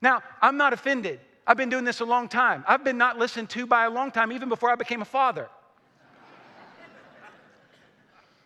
Now, 0.00 0.22
I'm 0.40 0.56
not 0.56 0.72
offended. 0.72 1.20
I've 1.46 1.56
been 1.56 1.70
doing 1.70 1.84
this 1.84 2.00
a 2.00 2.04
long 2.04 2.28
time. 2.28 2.64
I've 2.68 2.84
been 2.84 2.98
not 2.98 3.18
listened 3.18 3.50
to 3.50 3.66
by 3.66 3.86
a 3.86 3.90
long 3.90 4.10
time, 4.10 4.32
even 4.32 4.48
before 4.48 4.70
I 4.70 4.74
became 4.74 5.02
a 5.02 5.06
father. 5.06 5.48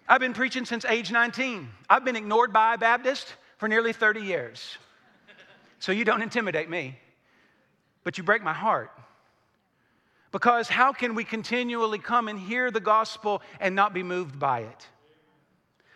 I've 0.09 0.21
been 0.21 0.35
preaching 0.35 0.64
since 0.64 0.85
age 0.85 1.11
19. 1.11 1.69
I've 1.88 2.04
been 2.04 2.16
ignored 2.16 2.52
by 2.52 2.75
a 2.75 2.78
Baptist 2.78 3.35
for 3.59 3.69
nearly 3.69 3.92
30 3.92 4.21
years. 4.21 4.78
So 5.78 5.90
you 5.90 6.04
don't 6.04 6.23
intimidate 6.23 6.69
me, 6.69 6.99
but 8.04 8.19
you 8.19 8.25
break 8.25 8.42
my 8.42 8.52
heart. 8.52 8.90
Because 10.31 10.69
how 10.69 10.92
can 10.92 11.14
we 11.14 11.25
continually 11.25 11.99
come 11.99 12.28
and 12.28 12.38
hear 12.38 12.71
the 12.71 12.81
gospel 12.81 13.42
and 13.61 13.75
not 13.75 13.92
be 13.92 14.02
moved 14.02 14.38
by 14.38 14.61
it? 14.61 14.87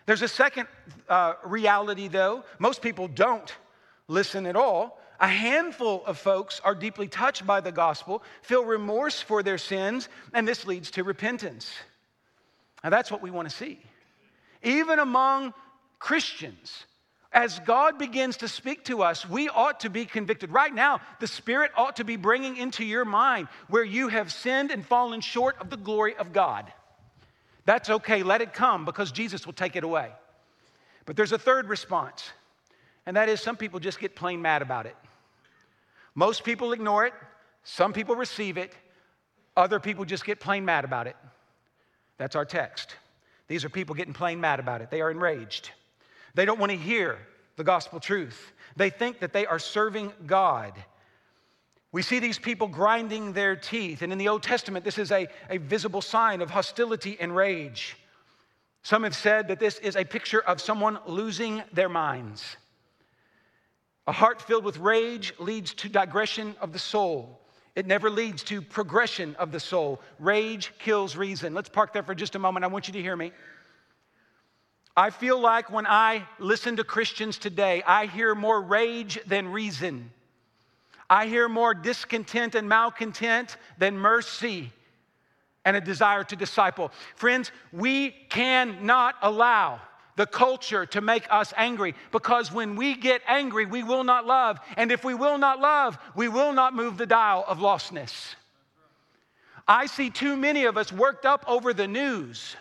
There's 0.06 0.22
a 0.22 0.28
second 0.28 0.68
uh, 1.08 1.34
reality, 1.44 2.08
though. 2.08 2.44
Most 2.58 2.80
people 2.80 3.08
don't 3.08 3.52
listen 4.08 4.46
at 4.46 4.56
all. 4.56 5.00
A 5.18 5.28
handful 5.28 6.04
of 6.06 6.18
folks 6.18 6.60
are 6.62 6.74
deeply 6.74 7.08
touched 7.08 7.46
by 7.46 7.60
the 7.60 7.72
gospel, 7.72 8.22
feel 8.42 8.64
remorse 8.64 9.20
for 9.20 9.42
their 9.42 9.58
sins, 9.58 10.08
and 10.32 10.46
this 10.46 10.66
leads 10.66 10.90
to 10.92 11.04
repentance. 11.04 11.70
Now, 12.84 12.90
that's 12.90 13.10
what 13.10 13.22
we 13.22 13.30
want 13.30 13.48
to 13.48 13.54
see. 13.54 13.80
Even 14.62 14.98
among 14.98 15.54
Christians, 15.98 16.84
as 17.32 17.58
God 17.60 17.98
begins 17.98 18.38
to 18.38 18.48
speak 18.48 18.84
to 18.84 19.02
us, 19.02 19.28
we 19.28 19.48
ought 19.48 19.80
to 19.80 19.90
be 19.90 20.04
convicted. 20.04 20.52
Right 20.52 20.74
now, 20.74 21.00
the 21.18 21.26
Spirit 21.26 21.72
ought 21.76 21.96
to 21.96 22.04
be 22.04 22.16
bringing 22.16 22.56
into 22.56 22.84
your 22.84 23.04
mind 23.04 23.48
where 23.68 23.84
you 23.84 24.08
have 24.08 24.32
sinned 24.32 24.70
and 24.70 24.84
fallen 24.84 25.20
short 25.20 25.56
of 25.60 25.70
the 25.70 25.76
glory 25.76 26.14
of 26.16 26.32
God. 26.32 26.72
That's 27.66 27.90
okay, 27.90 28.22
let 28.22 28.40
it 28.40 28.54
come 28.54 28.84
because 28.84 29.12
Jesus 29.12 29.44
will 29.44 29.52
take 29.52 29.76
it 29.76 29.84
away. 29.84 30.10
But 31.04 31.16
there's 31.16 31.32
a 31.32 31.38
third 31.38 31.68
response, 31.68 32.30
and 33.04 33.16
that 33.16 33.28
is 33.28 33.40
some 33.40 33.56
people 33.56 33.78
just 33.80 34.00
get 34.00 34.16
plain 34.16 34.40
mad 34.40 34.62
about 34.62 34.86
it. 34.86 34.96
Most 36.14 36.44
people 36.44 36.72
ignore 36.72 37.04
it, 37.04 37.12
some 37.64 37.92
people 37.92 38.16
receive 38.16 38.56
it, 38.56 38.72
other 39.56 39.80
people 39.80 40.04
just 40.04 40.24
get 40.24 40.40
plain 40.40 40.64
mad 40.64 40.84
about 40.84 41.06
it. 41.06 41.16
That's 42.18 42.36
our 42.36 42.44
text. 42.44 42.96
These 43.48 43.64
are 43.64 43.68
people 43.68 43.94
getting 43.94 44.14
plain 44.14 44.40
mad 44.40 44.60
about 44.60 44.80
it. 44.80 44.90
They 44.90 45.00
are 45.00 45.10
enraged. 45.10 45.70
They 46.34 46.44
don't 46.44 46.58
want 46.58 46.72
to 46.72 46.78
hear 46.78 47.18
the 47.56 47.64
gospel 47.64 48.00
truth. 48.00 48.52
They 48.76 48.90
think 48.90 49.20
that 49.20 49.32
they 49.32 49.46
are 49.46 49.58
serving 49.58 50.12
God. 50.26 50.72
We 51.96 52.02
see 52.02 52.18
these 52.18 52.38
people 52.38 52.68
grinding 52.68 53.32
their 53.32 53.56
teeth, 53.56 54.02
and 54.02 54.12
in 54.12 54.18
the 54.18 54.28
Old 54.28 54.42
Testament, 54.42 54.84
this 54.84 54.98
is 54.98 55.10
a, 55.10 55.28
a 55.48 55.56
visible 55.56 56.02
sign 56.02 56.42
of 56.42 56.50
hostility 56.50 57.16
and 57.18 57.34
rage. 57.34 57.96
Some 58.82 59.04
have 59.04 59.16
said 59.16 59.48
that 59.48 59.60
this 59.60 59.78
is 59.78 59.96
a 59.96 60.04
picture 60.04 60.42
of 60.42 60.60
someone 60.60 60.98
losing 61.06 61.62
their 61.72 61.88
minds. 61.88 62.58
A 64.06 64.12
heart 64.12 64.42
filled 64.42 64.62
with 64.62 64.76
rage 64.76 65.32
leads 65.38 65.72
to 65.72 65.88
digression 65.88 66.54
of 66.60 66.74
the 66.74 66.78
soul. 66.78 67.40
It 67.74 67.86
never 67.86 68.10
leads 68.10 68.42
to 68.42 68.60
progression 68.60 69.34
of 69.36 69.50
the 69.50 69.58
soul. 69.58 70.02
Rage 70.18 70.74
kills 70.78 71.16
reason. 71.16 71.54
Let's 71.54 71.70
park 71.70 71.94
there 71.94 72.02
for 72.02 72.14
just 72.14 72.34
a 72.34 72.38
moment. 72.38 72.66
I 72.66 72.68
want 72.68 72.88
you 72.88 72.92
to 72.92 73.00
hear 73.00 73.16
me. 73.16 73.32
I 74.94 75.08
feel 75.08 75.40
like 75.40 75.72
when 75.72 75.86
I 75.86 76.28
listen 76.38 76.76
to 76.76 76.84
Christians 76.84 77.38
today, 77.38 77.82
I 77.86 78.04
hear 78.04 78.34
more 78.34 78.60
rage 78.60 79.18
than 79.26 79.48
reason. 79.48 80.10
I 81.08 81.26
hear 81.26 81.48
more 81.48 81.74
discontent 81.74 82.54
and 82.54 82.68
malcontent 82.68 83.56
than 83.78 83.98
mercy 83.98 84.72
and 85.64 85.76
a 85.76 85.80
desire 85.80 86.24
to 86.24 86.36
disciple. 86.36 86.92
Friends, 87.16 87.50
we 87.72 88.10
cannot 88.30 89.16
allow 89.22 89.80
the 90.16 90.26
culture 90.26 90.86
to 90.86 91.00
make 91.00 91.26
us 91.30 91.52
angry 91.56 91.94
because 92.10 92.50
when 92.50 92.76
we 92.76 92.94
get 92.94 93.20
angry, 93.28 93.66
we 93.66 93.82
will 93.82 94.04
not 94.04 94.26
love. 94.26 94.58
And 94.76 94.90
if 94.90 95.04
we 95.04 95.14
will 95.14 95.38
not 95.38 95.60
love, 95.60 95.98
we 96.14 96.28
will 96.28 96.52
not 96.52 96.74
move 96.74 96.96
the 96.96 97.06
dial 97.06 97.44
of 97.46 97.58
lostness. 97.58 98.34
I 99.68 99.86
see 99.86 100.10
too 100.10 100.36
many 100.36 100.64
of 100.64 100.76
us 100.76 100.92
worked 100.92 101.26
up 101.26 101.44
over 101.48 101.74
the 101.74 101.88
news 101.88 102.56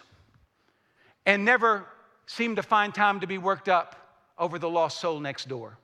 and 1.25 1.46
never 1.46 1.86
seem 2.25 2.56
to 2.56 2.64
find 2.64 2.94
time 2.94 3.20
to 3.20 3.28
be 3.28 3.38
worked 3.38 3.70
up 3.70 3.96
over 4.38 4.60
the 4.60 4.70
lost 4.70 5.00
soul 5.00 5.20
next 5.20 5.48
door. 5.48 5.78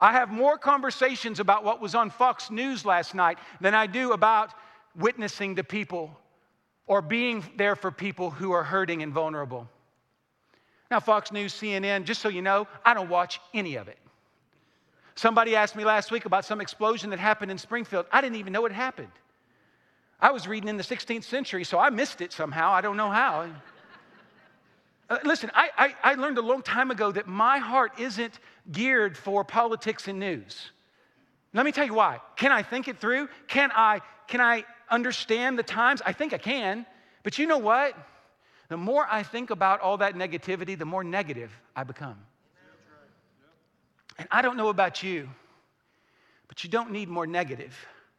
I 0.00 0.12
have 0.12 0.30
more 0.30 0.58
conversations 0.58 1.40
about 1.40 1.64
what 1.64 1.80
was 1.80 1.94
on 1.94 2.10
Fox 2.10 2.50
News 2.50 2.84
last 2.84 3.14
night 3.14 3.38
than 3.60 3.74
I 3.74 3.86
do 3.86 4.12
about 4.12 4.52
witnessing 4.94 5.56
to 5.56 5.64
people 5.64 6.18
or 6.86 7.02
being 7.02 7.44
there 7.56 7.76
for 7.76 7.90
people 7.90 8.30
who 8.30 8.52
are 8.52 8.62
hurting 8.62 9.02
and 9.02 9.12
vulnerable. 9.12 9.68
Now, 10.90 11.00
Fox 11.00 11.32
News, 11.32 11.52
CNN, 11.54 12.04
just 12.04 12.20
so 12.20 12.28
you 12.28 12.42
know, 12.42 12.68
I 12.84 12.94
don't 12.94 13.08
watch 13.08 13.40
any 13.54 13.76
of 13.76 13.88
it. 13.88 13.98
Somebody 15.16 15.56
asked 15.56 15.74
me 15.74 15.84
last 15.84 16.10
week 16.10 16.26
about 16.26 16.44
some 16.44 16.60
explosion 16.60 17.10
that 17.10 17.18
happened 17.18 17.50
in 17.50 17.58
Springfield. 17.58 18.06
I 18.12 18.20
didn't 18.20 18.36
even 18.36 18.52
know 18.52 18.66
it 18.66 18.72
happened. 18.72 19.12
I 20.20 20.30
was 20.30 20.46
reading 20.46 20.68
in 20.68 20.76
the 20.76 20.82
16th 20.82 21.24
century, 21.24 21.64
so 21.64 21.78
I 21.78 21.90
missed 21.90 22.20
it 22.20 22.32
somehow. 22.32 22.70
I 22.70 22.82
don't 22.82 22.96
know 22.96 23.10
how. 23.10 23.48
Uh, 25.08 25.18
listen, 25.24 25.50
I, 25.54 25.70
I, 25.76 25.94
I 26.02 26.14
learned 26.14 26.38
a 26.38 26.42
long 26.42 26.62
time 26.62 26.90
ago 26.90 27.12
that 27.12 27.28
my 27.28 27.58
heart 27.58 27.92
isn't 27.98 28.40
geared 28.72 29.16
for 29.16 29.44
politics 29.44 30.08
and 30.08 30.18
news. 30.18 30.72
Let 31.52 31.64
me 31.64 31.72
tell 31.72 31.86
you 31.86 31.94
why. 31.94 32.20
Can 32.36 32.50
I 32.50 32.62
think 32.62 32.88
it 32.88 32.98
through? 32.98 33.28
Can 33.46 33.70
I, 33.74 34.00
can 34.26 34.40
I 34.40 34.64
understand 34.90 35.58
the 35.58 35.62
times? 35.62 36.02
I 36.04 36.12
think 36.12 36.32
I 36.32 36.38
can. 36.38 36.84
But 37.22 37.38
you 37.38 37.46
know 37.46 37.58
what? 37.58 37.96
The 38.68 38.76
more 38.76 39.06
I 39.08 39.22
think 39.22 39.50
about 39.50 39.80
all 39.80 39.96
that 39.98 40.14
negativity, 40.14 40.76
the 40.76 40.84
more 40.84 41.04
negative 41.04 41.52
I 41.74 41.84
become. 41.84 42.18
And 44.18 44.26
I 44.30 44.42
don't 44.42 44.56
know 44.56 44.68
about 44.68 45.02
you, 45.02 45.28
but 46.48 46.64
you 46.64 46.70
don't 46.70 46.90
need 46.90 47.08
more 47.08 47.26
negative. 47.26 47.76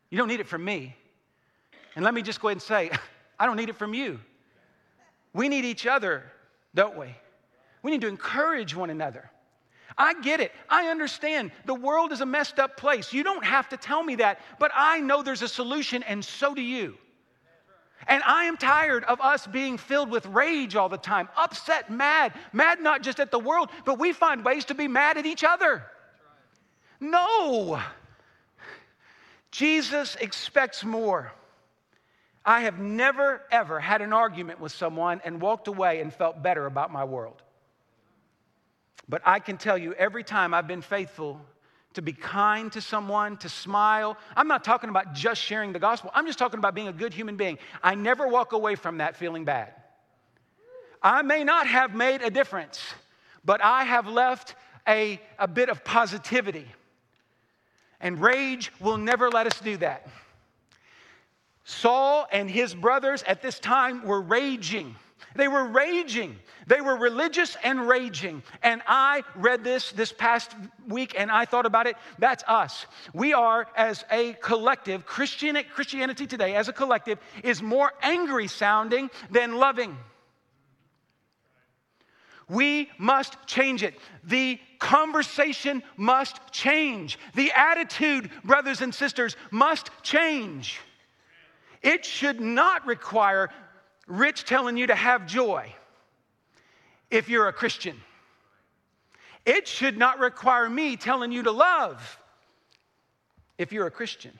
You 0.10 0.18
don't 0.18 0.28
need 0.28 0.40
it 0.40 0.48
from 0.48 0.64
me. 0.64 0.96
And 1.96 2.06
let 2.06 2.14
me 2.14 2.22
just 2.22 2.40
go 2.40 2.48
ahead 2.48 2.58
and 2.58 2.62
say, 2.62 2.92
I 3.40 3.46
don't 3.46 3.58
need 3.58 3.70
it 3.70 3.76
from 3.76 3.94
you. 3.94 4.20
We 5.34 5.50
need 5.50 5.66
each 5.66 5.86
other, 5.86 6.24
don't 6.78 6.96
we? 6.96 7.08
We 7.82 7.90
need 7.90 8.02
to 8.02 8.08
encourage 8.08 8.76
one 8.76 8.92
another. 8.92 9.32
I 9.98 10.14
get 10.22 10.40
it. 10.40 10.52
I 10.70 10.90
understand. 10.90 11.52
The 11.66 11.74
world 11.74 12.12
is 12.12 12.22
a 12.22 12.26
messed 12.26 12.60
up 12.60 12.78
place. 12.78 13.12
You 13.12 13.24
don't 13.24 13.44
have 13.44 13.68
to 13.70 13.78
tell 13.78 14.04
me 14.04 14.16
that, 14.18 14.42
but 14.60 14.70
I 14.76 15.00
know 15.00 15.24
there's 15.24 15.42
a 15.42 15.48
solution, 15.48 16.04
and 16.04 16.24
so 16.24 16.54
do 16.54 16.62
you. 16.62 16.96
And 18.08 18.22
I 18.24 18.44
am 18.44 18.58
tired 18.58 19.04
of 19.06 19.20
us 19.22 19.48
being 19.48 19.80
filled 19.80 20.12
with 20.12 20.28
rage 20.28 20.76
all 20.76 20.88
the 20.88 21.00
time, 21.00 21.30
upset, 21.36 21.90
mad, 21.90 22.34
mad 22.54 22.80
not 22.80 23.02
just 23.02 23.20
at 23.20 23.32
the 23.32 23.40
world, 23.40 23.72
but 23.84 23.98
we 23.98 24.14
find 24.14 24.46
ways 24.46 24.66
to 24.66 24.76
be 24.76 24.88
mad 24.88 25.18
at 25.18 25.26
each 25.26 25.44
other. 25.44 25.84
No. 27.00 27.82
Jesus 29.50 30.16
expects 30.18 30.86
more. 30.86 31.34
I 32.48 32.62
have 32.62 32.80
never, 32.80 33.42
ever 33.52 33.78
had 33.80 34.02
an 34.02 34.14
argument 34.14 34.62
with 34.62 34.72
someone 34.72 35.22
and 35.26 35.42
walked 35.42 35.68
away 35.68 36.00
and 36.00 36.14
felt 36.14 36.42
better 36.42 36.66
about 36.66 36.94
my 36.94 37.04
world. 37.04 37.42
But 39.10 39.22
I 39.26 39.40
can 39.40 39.58
tell 39.58 39.78
you, 39.78 39.94
every 39.94 40.24
time 40.24 40.54
I've 40.54 40.68
been 40.68 40.82
faithful 40.82 41.42
to 41.96 42.02
be 42.02 42.14
kind 42.14 42.72
to 42.72 42.80
someone, 42.80 43.38
to 43.38 43.50
smile. 43.50 44.18
I'm 44.36 44.48
not 44.48 44.64
talking 44.64 44.90
about 44.90 45.14
just 45.14 45.42
sharing 45.42 45.74
the 45.74 45.80
gospel, 45.80 46.12
I'm 46.14 46.28
just 46.28 46.40
talking 46.40 46.60
about 46.60 46.76
being 46.76 46.88
a 46.88 46.94
good 46.94 47.14
human 47.14 47.36
being. 47.38 47.58
I 47.84 47.96
never 47.96 48.28
walk 48.28 48.54
away 48.54 48.76
from 48.76 49.00
that 49.00 49.16
feeling 49.16 49.46
bad. 49.46 49.74
I 51.02 51.24
may 51.24 51.44
not 51.44 51.68
have 51.68 51.96
made 51.96 52.22
a 52.22 52.30
difference, 52.30 52.80
but 53.44 53.64
I 53.64 53.84
have 53.84 54.08
left 54.08 54.56
a, 54.88 55.20
a 55.40 55.48
bit 55.48 55.70
of 55.70 55.84
positivity. 55.84 56.68
And 58.00 58.22
rage 58.22 58.72
will 58.80 58.98
never 58.98 59.30
let 59.30 59.48
us 59.48 59.60
do 59.60 59.78
that. 59.78 60.08
Saul 61.68 62.26
and 62.32 62.50
his 62.50 62.74
brothers 62.74 63.24
at 63.24 63.42
this 63.42 63.60
time 63.60 64.02
were 64.06 64.22
raging. 64.22 64.96
They 65.36 65.50
were 65.50 65.66
raging. 65.66 66.38
They 66.66 66.80
were 66.80 66.96
religious 66.96 67.58
and 67.62 67.90
raging. 67.90 68.42
And 68.64 68.82
I 68.88 69.26
read 69.36 69.66
this 69.66 69.92
this 69.92 70.14
past 70.14 70.56
week 70.88 71.16
and 71.20 71.30
I 71.30 71.44
thought 71.44 71.66
about 71.66 71.86
it. 71.86 71.98
That's 72.20 72.42
us. 72.48 72.86
We 73.14 73.34
are, 73.34 73.68
as 73.76 74.06
a 74.10 74.38
collective, 74.42 75.06
Christian, 75.06 75.58
Christianity 75.76 76.26
today, 76.26 76.56
as 76.56 76.70
a 76.70 76.74
collective, 76.74 77.20
is 77.44 77.62
more 77.62 77.92
angry 78.02 78.48
sounding 78.48 79.10
than 79.30 79.58
loving. 79.58 79.98
We 82.48 82.90
must 82.98 83.36
change 83.46 83.84
it. 83.84 83.96
The 84.24 84.58
conversation 84.80 85.84
must 85.98 86.40
change. 86.54 87.20
The 87.36 87.52
attitude, 87.52 88.32
brothers 88.46 88.80
and 88.80 88.96
sisters, 88.96 89.36
must 89.52 89.92
change. 90.02 90.80
It 91.88 92.04
should 92.04 92.42
not 92.42 92.86
require 92.86 93.50
Rich 94.08 94.44
telling 94.44 94.76
you 94.76 94.88
to 94.88 94.96
have 94.96 95.26
joy 95.26 95.74
if 97.10 97.30
you're 97.30 97.48
a 97.48 97.54
Christian. 97.54 97.96
It 99.46 99.70
should 99.70 99.98
not 99.98 100.20
require 100.20 100.70
me 100.70 100.98
telling 100.98 101.32
you 101.32 101.44
to 101.44 101.52
love 101.52 102.20
if 103.58 103.72
you're 103.72 103.88
a 103.88 103.92
Christian. 103.92 104.38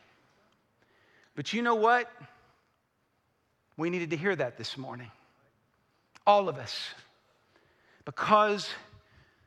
But 1.36 1.54
you 1.54 1.62
know 1.62 1.76
what? 1.76 2.12
We 3.78 3.90
needed 3.90 4.10
to 4.10 4.18
hear 4.18 4.36
that 4.36 4.58
this 4.58 4.78
morning. 4.78 5.10
All 6.26 6.50
of 6.50 6.58
us. 6.58 6.78
Because 8.04 8.68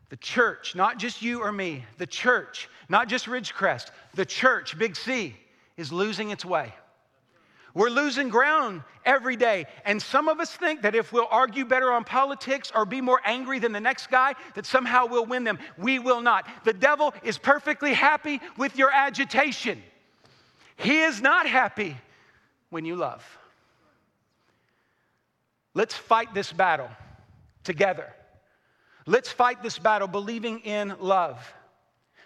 the 0.08 0.16
church, 0.16 0.74
not 0.74 0.96
just 0.96 1.20
you 1.20 1.42
or 1.42 1.52
me, 1.52 1.84
the 1.98 2.06
church, 2.06 2.70
not 2.88 3.08
just 3.08 3.26
Ridgecrest, 3.26 3.90
the 4.14 4.24
church, 4.24 4.78
Big 4.78 4.96
C, 4.96 5.36
is 5.76 5.92
losing 5.92 6.30
its 6.30 6.46
way. 6.46 6.72
We're 7.74 7.90
losing 7.90 8.28
ground 8.28 8.82
every 9.04 9.36
day. 9.36 9.66
And 9.84 10.00
some 10.00 10.28
of 10.28 10.40
us 10.40 10.50
think 10.54 10.82
that 10.82 10.94
if 10.94 11.12
we'll 11.12 11.28
argue 11.30 11.64
better 11.64 11.92
on 11.92 12.04
politics 12.04 12.72
or 12.74 12.84
be 12.84 13.00
more 13.00 13.20
angry 13.24 13.58
than 13.58 13.72
the 13.72 13.80
next 13.80 14.10
guy, 14.10 14.34
that 14.54 14.66
somehow 14.66 15.06
we'll 15.06 15.26
win 15.26 15.44
them. 15.44 15.58
We 15.78 15.98
will 15.98 16.20
not. 16.20 16.46
The 16.64 16.72
devil 16.72 17.14
is 17.22 17.38
perfectly 17.38 17.94
happy 17.94 18.40
with 18.56 18.76
your 18.76 18.90
agitation, 18.90 19.82
he 20.76 21.02
is 21.02 21.20
not 21.20 21.46
happy 21.46 21.96
when 22.70 22.84
you 22.84 22.96
love. 22.96 23.24
Let's 25.74 25.94
fight 25.94 26.34
this 26.34 26.52
battle 26.52 26.90
together. 27.62 28.12
Let's 29.06 29.30
fight 29.30 29.62
this 29.62 29.78
battle 29.78 30.08
believing 30.08 30.60
in 30.60 30.94
love. 30.98 31.52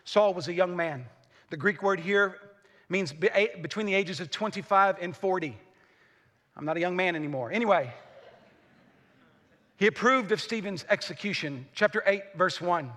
Saul 0.05 0.35
was 0.35 0.49
a 0.49 0.53
young 0.53 0.77
man. 0.77 1.07
The 1.51 1.57
Greek 1.57 1.83
word 1.83 2.01
here 2.01 2.39
means 2.89 3.13
between 3.13 3.87
the 3.87 3.95
ages 3.95 4.21
of 4.21 4.31
25 4.31 4.97
and 5.01 5.17
40. 5.17 5.57
I'm 6.57 6.65
not 6.65 6.77
a 6.77 6.81
young 6.81 6.97
man 6.97 7.17
anymore. 7.17 7.51
Anyway, 7.51 7.93
he 9.77 9.87
approved 9.87 10.33
of 10.33 10.41
Stephen's 10.41 10.85
execution. 10.89 11.67
Chapter 11.75 12.03
8, 12.07 12.23
verse 12.37 12.61
1. 12.61 12.91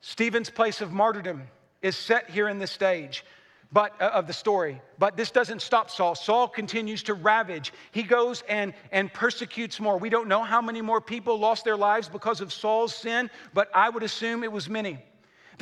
Stephen's 0.00 0.50
place 0.50 0.80
of 0.80 0.92
martyrdom 0.92 1.42
is 1.80 1.96
set 1.96 2.28
here 2.30 2.48
in 2.48 2.58
this 2.58 2.70
stage 2.70 3.24
but 3.72 4.00
uh, 4.00 4.10
of 4.12 4.26
the 4.26 4.32
story 4.32 4.80
but 4.98 5.16
this 5.16 5.30
doesn't 5.30 5.62
stop 5.62 5.90
saul 5.90 6.14
saul 6.14 6.46
continues 6.46 7.02
to 7.02 7.14
ravage 7.14 7.72
he 7.90 8.02
goes 8.02 8.42
and 8.48 8.74
and 8.90 9.12
persecutes 9.12 9.80
more 9.80 9.96
we 9.98 10.10
don't 10.10 10.28
know 10.28 10.42
how 10.42 10.60
many 10.60 10.80
more 10.80 11.00
people 11.00 11.38
lost 11.38 11.64
their 11.64 11.76
lives 11.76 12.08
because 12.08 12.40
of 12.40 12.52
saul's 12.52 12.94
sin 12.94 13.30
but 13.54 13.70
i 13.74 13.88
would 13.88 14.02
assume 14.02 14.44
it 14.44 14.52
was 14.52 14.68
many 14.68 14.98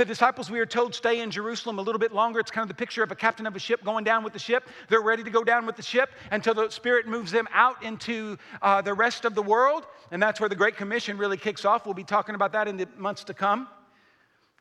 the 0.01 0.05
disciples, 0.07 0.51
we 0.51 0.59
are 0.61 0.67
told, 0.67 0.95
stay 0.95 1.21
in 1.21 1.31
Jerusalem 1.31 1.79
a 1.79 1.83
little 1.83 1.99
bit 1.99 2.11
longer. 2.11 2.41
It's 2.41 2.51
kind 2.51 2.63
of 2.63 2.69
the 2.69 2.75
picture 2.75 3.03
of 3.03 3.13
a 3.13 3.15
captain 3.15 3.47
of 3.47 3.55
a 3.55 3.59
ship 3.59 3.85
going 3.85 4.03
down 4.03 4.25
with 4.25 4.33
the 4.33 4.39
ship. 4.39 4.67
They're 4.89 5.03
ready 5.03 5.23
to 5.23 5.29
go 5.29 5.45
down 5.45 5.67
with 5.67 5.77
the 5.77 5.83
ship 5.83 6.09
until 6.31 6.55
the 6.55 6.71
Spirit 6.71 7.07
moves 7.07 7.31
them 7.31 7.47
out 7.53 7.83
into 7.83 8.39
uh, 8.63 8.81
the 8.81 8.95
rest 8.95 9.27
of 9.27 9.35
the 9.35 9.43
world. 9.43 9.85
And 10.11 10.23
that's 10.23 10.41
where 10.41 10.49
the 10.49 10.57
Great 10.57 10.79
Commission 10.79 11.19
really 11.19 11.37
kicks 11.37 11.67
off. 11.67 11.85
We'll 11.85 11.93
be 11.93 12.03
talking 12.03 12.35
about 12.35 12.53
that 12.53 12.67
in 12.67 12.79
the 12.79 12.89
months 12.97 13.25
to 13.25 13.35
come. 13.35 13.69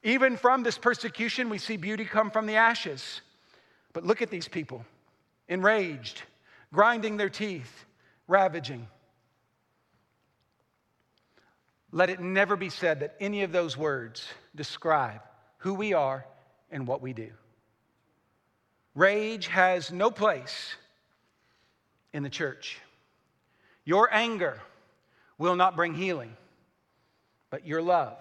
Even 0.03 0.35
from 0.35 0.61
this 0.61 0.77
persecution, 0.77 1.49
we 1.49 1.57
see 1.57 1.77
beauty 1.77 2.03
come 2.03 2.31
from 2.31 2.45
the 2.45 2.57
ashes. 2.57 3.21
But 3.93 4.05
look 4.05 4.21
at 4.21 4.29
these 4.29 4.49
people 4.49 4.83
enraged, 5.47 6.21
grinding 6.73 7.15
their 7.15 7.29
teeth, 7.29 7.85
ravaging. 8.27 8.85
Let 11.93 12.09
it 12.09 12.19
never 12.19 12.57
be 12.57 12.69
said 12.69 12.99
that 12.99 13.15
any 13.21 13.43
of 13.43 13.53
those 13.53 13.77
words 13.77 14.27
describe 14.53 15.21
who 15.59 15.73
we 15.73 15.93
are 15.93 16.25
and 16.71 16.87
what 16.87 17.01
we 17.01 17.13
do. 17.13 17.29
Rage 18.95 19.47
has 19.47 19.91
no 19.91 20.11
place 20.11 20.75
in 22.11 22.23
the 22.23 22.29
church. 22.29 22.79
Your 23.85 24.13
anger 24.13 24.59
will 25.37 25.55
not 25.55 25.75
bring 25.75 25.93
healing, 25.93 26.35
but 27.49 27.65
your 27.65 27.81
love 27.81 28.17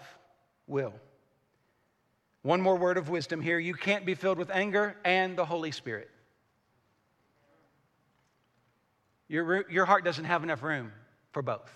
will. 0.66 0.94
One 2.42 2.60
more 2.60 2.76
word 2.76 2.96
of 2.96 3.08
wisdom 3.08 3.40
here 3.40 3.58
you 3.58 3.74
can't 3.74 4.06
be 4.06 4.14
filled 4.14 4.38
with 4.38 4.50
anger 4.50 4.96
and 5.04 5.36
the 5.36 5.44
Holy 5.44 5.70
Spirit. 5.70 6.08
Your, 9.28 9.68
your 9.70 9.84
heart 9.84 10.04
doesn't 10.04 10.24
have 10.24 10.42
enough 10.42 10.62
room 10.62 10.92
for 11.32 11.42
both. 11.42 11.70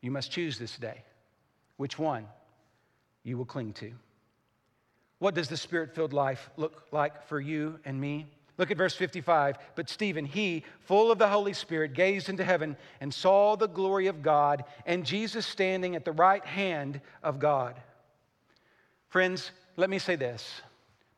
You 0.00 0.10
must 0.10 0.30
choose 0.30 0.58
this 0.58 0.76
day 0.76 1.02
which 1.76 1.98
one 1.98 2.26
you 3.24 3.36
will 3.36 3.44
cling 3.44 3.72
to. 3.74 3.92
What 5.18 5.34
does 5.34 5.48
the 5.48 5.56
spirit 5.56 5.94
filled 5.94 6.12
life 6.12 6.50
look 6.56 6.84
like 6.92 7.26
for 7.26 7.40
you 7.40 7.78
and 7.84 8.00
me? 8.00 8.26
Look 8.58 8.70
at 8.70 8.76
verse 8.76 8.94
55. 8.94 9.58
But 9.74 9.88
Stephen, 9.88 10.24
he, 10.24 10.64
full 10.80 11.10
of 11.10 11.18
the 11.18 11.28
Holy 11.28 11.52
Spirit, 11.52 11.94
gazed 11.94 12.28
into 12.28 12.44
heaven 12.44 12.76
and 13.00 13.12
saw 13.12 13.56
the 13.56 13.68
glory 13.68 14.06
of 14.06 14.22
God 14.22 14.64
and 14.86 15.04
Jesus 15.04 15.46
standing 15.46 15.94
at 15.94 16.04
the 16.04 16.12
right 16.12 16.44
hand 16.44 17.00
of 17.22 17.38
God. 17.38 17.76
Friends, 19.08 19.50
let 19.76 19.90
me 19.90 19.98
say 19.98 20.16
this. 20.16 20.62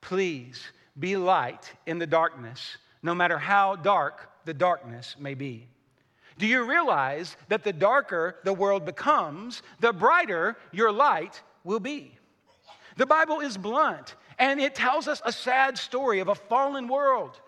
Please 0.00 0.72
be 0.98 1.16
light 1.16 1.72
in 1.86 1.98
the 1.98 2.06
darkness, 2.06 2.76
no 3.02 3.14
matter 3.14 3.38
how 3.38 3.76
dark 3.76 4.30
the 4.44 4.54
darkness 4.54 5.16
may 5.18 5.34
be. 5.34 5.68
Do 6.38 6.46
you 6.46 6.68
realize 6.68 7.36
that 7.48 7.64
the 7.64 7.72
darker 7.72 8.36
the 8.44 8.52
world 8.52 8.84
becomes, 8.84 9.62
the 9.80 9.92
brighter 9.92 10.56
your 10.72 10.92
light 10.92 11.42
will 11.64 11.80
be? 11.80 12.17
The 12.98 13.06
Bible 13.06 13.38
is 13.38 13.56
blunt, 13.56 14.16
and 14.40 14.60
it 14.60 14.74
tells 14.74 15.06
us 15.06 15.22
a 15.24 15.30
sad 15.30 15.78
story 15.78 16.18
of 16.18 16.26
a 16.26 16.34
fallen 16.34 16.88
world 16.88 17.40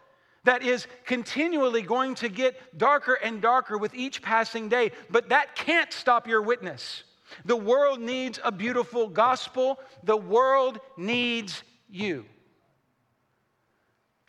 that 0.44 0.62
is 0.62 0.86
continually 1.04 1.82
going 1.82 2.14
to 2.14 2.28
get 2.28 2.78
darker 2.78 3.14
and 3.14 3.42
darker 3.42 3.76
with 3.76 3.92
each 3.92 4.22
passing 4.22 4.68
day. 4.68 4.92
But 5.10 5.30
that 5.30 5.56
can't 5.56 5.92
stop 5.92 6.28
your 6.28 6.40
witness. 6.40 7.02
The 7.44 7.56
world 7.56 8.00
needs 8.00 8.38
a 8.44 8.52
beautiful 8.52 9.08
gospel, 9.08 9.80
the 10.04 10.16
world 10.16 10.78
needs 10.96 11.64
you. 11.88 12.26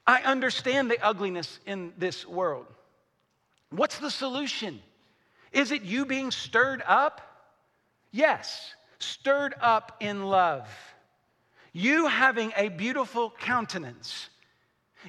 I 0.08 0.24
understand 0.24 0.90
the 0.90 1.00
ugliness 1.06 1.60
in 1.68 1.94
this 2.00 2.28
world. 2.28 2.66
What's 3.70 4.00
the 4.00 4.10
solution? 4.10 4.82
Is 5.52 5.72
it 5.72 5.84
you 5.84 6.08
being 6.08 6.32
stirred 6.32 6.82
up? 6.88 7.22
Yes, 8.12 8.74
stirred 8.98 9.54
up 9.62 9.98
in 10.00 10.24
love. 10.24 10.68
You 11.74 12.08
having 12.08 12.52
a 12.56 12.70
beautiful 12.70 13.32
countenance. 13.40 14.30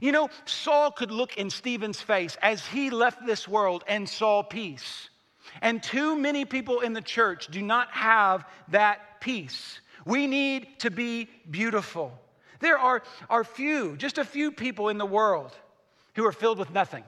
You 0.00 0.12
know, 0.12 0.30
Saul 0.44 0.90
could 0.90 1.10
look 1.10 1.36
in 1.36 1.50
Stephen's 1.50 2.00
face 2.00 2.36
as 2.40 2.66
he 2.66 2.90
left 2.90 3.26
this 3.26 3.46
world 3.46 3.84
and 3.86 4.08
saw 4.08 4.42
peace. 4.42 5.10
And 5.60 5.82
too 5.82 6.16
many 6.16 6.44
people 6.44 6.80
in 6.80 6.92
the 6.92 7.02
church 7.02 7.48
do 7.48 7.60
not 7.60 7.90
have 7.90 8.46
that 8.68 9.20
peace. 9.20 9.80
We 10.06 10.26
need 10.26 10.80
to 10.80 10.90
be 10.90 11.28
beautiful. 11.50 12.12
There 12.60 12.78
are, 12.78 13.02
are 13.28 13.44
few, 13.44 13.96
just 13.96 14.18
a 14.18 14.24
few 14.24 14.52
people 14.52 14.88
in 14.88 14.98
the 14.98 15.06
world 15.06 15.52
who 16.14 16.24
are 16.26 16.32
filled 16.32 16.58
with 16.58 16.70
nothing, 16.70 17.04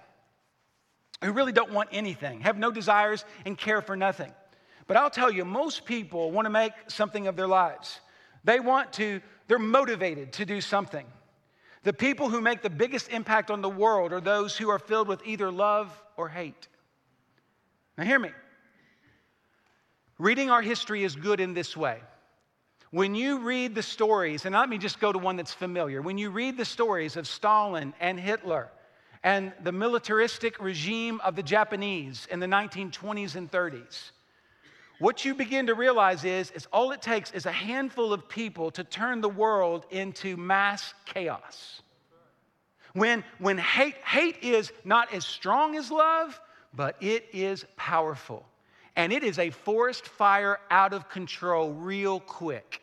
who 1.22 1.32
really 1.32 1.52
don't 1.52 1.72
want 1.72 1.90
anything, 1.92 2.40
have 2.40 2.58
no 2.58 2.70
desires, 2.70 3.24
and 3.46 3.56
care 3.56 3.80
for 3.80 3.96
nothing. 3.96 4.32
But 4.86 4.96
I'll 4.96 5.10
tell 5.10 5.30
you, 5.30 5.44
most 5.44 5.84
people 5.84 6.30
want 6.30 6.46
to 6.46 6.50
make 6.50 6.72
something 6.88 7.26
of 7.26 7.36
their 7.36 7.46
lives. 7.46 8.00
They 8.44 8.60
want 8.60 8.92
to, 8.94 9.20
they're 9.46 9.58
motivated 9.58 10.32
to 10.34 10.44
do 10.44 10.60
something. 10.60 11.06
The 11.82 11.92
people 11.92 12.30
who 12.30 12.40
make 12.40 12.62
the 12.62 12.70
biggest 12.70 13.10
impact 13.10 13.50
on 13.50 13.60
the 13.60 13.68
world 13.68 14.12
are 14.12 14.20
those 14.20 14.56
who 14.56 14.70
are 14.70 14.78
filled 14.78 15.06
with 15.06 15.20
either 15.26 15.50
love 15.50 15.90
or 16.16 16.28
hate. 16.28 16.68
Now, 17.98 18.04
hear 18.04 18.18
me. 18.18 18.30
Reading 20.18 20.50
our 20.50 20.62
history 20.62 21.04
is 21.04 21.14
good 21.14 21.40
in 21.40 21.54
this 21.54 21.76
way. 21.76 22.00
When 22.90 23.14
you 23.14 23.40
read 23.40 23.74
the 23.74 23.82
stories, 23.82 24.46
and 24.46 24.54
let 24.54 24.68
me 24.68 24.78
just 24.78 25.00
go 25.00 25.12
to 25.12 25.18
one 25.18 25.36
that's 25.36 25.52
familiar. 25.52 26.00
When 26.00 26.16
you 26.16 26.30
read 26.30 26.56
the 26.56 26.64
stories 26.64 27.16
of 27.16 27.26
Stalin 27.26 27.92
and 28.00 28.18
Hitler 28.18 28.70
and 29.24 29.52
the 29.62 29.72
militaristic 29.72 30.62
regime 30.62 31.20
of 31.24 31.34
the 31.34 31.42
Japanese 31.42 32.28
in 32.30 32.38
the 32.38 32.46
1920s 32.46 33.34
and 33.34 33.50
30s, 33.50 34.12
what 34.98 35.24
you 35.24 35.34
begin 35.34 35.66
to 35.66 35.74
realize 35.74 36.24
is, 36.24 36.50
is 36.52 36.66
all 36.72 36.92
it 36.92 37.02
takes 37.02 37.32
is 37.32 37.46
a 37.46 37.52
handful 37.52 38.12
of 38.12 38.28
people 38.28 38.70
to 38.72 38.84
turn 38.84 39.20
the 39.20 39.28
world 39.28 39.86
into 39.90 40.36
mass 40.36 40.94
chaos. 41.04 41.82
When, 42.92 43.24
when 43.38 43.58
hate, 43.58 43.96
hate 44.04 44.38
is 44.42 44.72
not 44.84 45.12
as 45.12 45.24
strong 45.26 45.76
as 45.76 45.90
love, 45.90 46.40
but 46.72 46.96
it 47.00 47.26
is 47.32 47.66
powerful. 47.76 48.46
And 48.94 49.12
it 49.12 49.24
is 49.24 49.40
a 49.40 49.50
forest 49.50 50.06
fire 50.06 50.60
out 50.70 50.92
of 50.92 51.08
control 51.08 51.72
real 51.72 52.20
quick. 52.20 52.80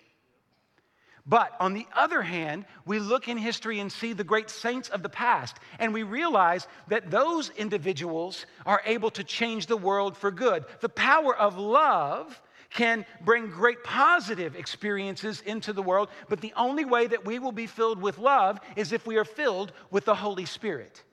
But 1.25 1.55
on 1.59 1.73
the 1.73 1.85
other 1.95 2.21
hand, 2.21 2.65
we 2.85 2.99
look 2.99 3.27
in 3.27 3.37
history 3.37 3.79
and 3.79 3.91
see 3.91 4.13
the 4.13 4.23
great 4.23 4.49
saints 4.49 4.89
of 4.89 5.03
the 5.03 5.09
past, 5.09 5.57
and 5.79 5.93
we 5.93 6.03
realize 6.03 6.67
that 6.87 7.11
those 7.11 7.51
individuals 7.51 8.45
are 8.65 8.81
able 8.85 9.11
to 9.11 9.23
change 9.23 9.67
the 9.67 9.77
world 9.77 10.17
for 10.17 10.31
good. 10.31 10.65
The 10.79 10.89
power 10.89 11.35
of 11.35 11.57
love 11.57 12.41
can 12.71 13.05
bring 13.21 13.49
great 13.49 13.83
positive 13.83 14.55
experiences 14.55 15.41
into 15.41 15.73
the 15.73 15.81
world, 15.81 16.09
but 16.29 16.41
the 16.41 16.53
only 16.55 16.85
way 16.85 17.05
that 17.07 17.25
we 17.25 17.37
will 17.37 17.51
be 17.51 17.67
filled 17.67 18.01
with 18.01 18.17
love 18.17 18.59
is 18.75 18.91
if 18.91 19.05
we 19.05 19.17
are 19.17 19.25
filled 19.25 19.73
with 19.91 20.05
the 20.05 20.15
Holy 20.15 20.45
Spirit. 20.45 21.03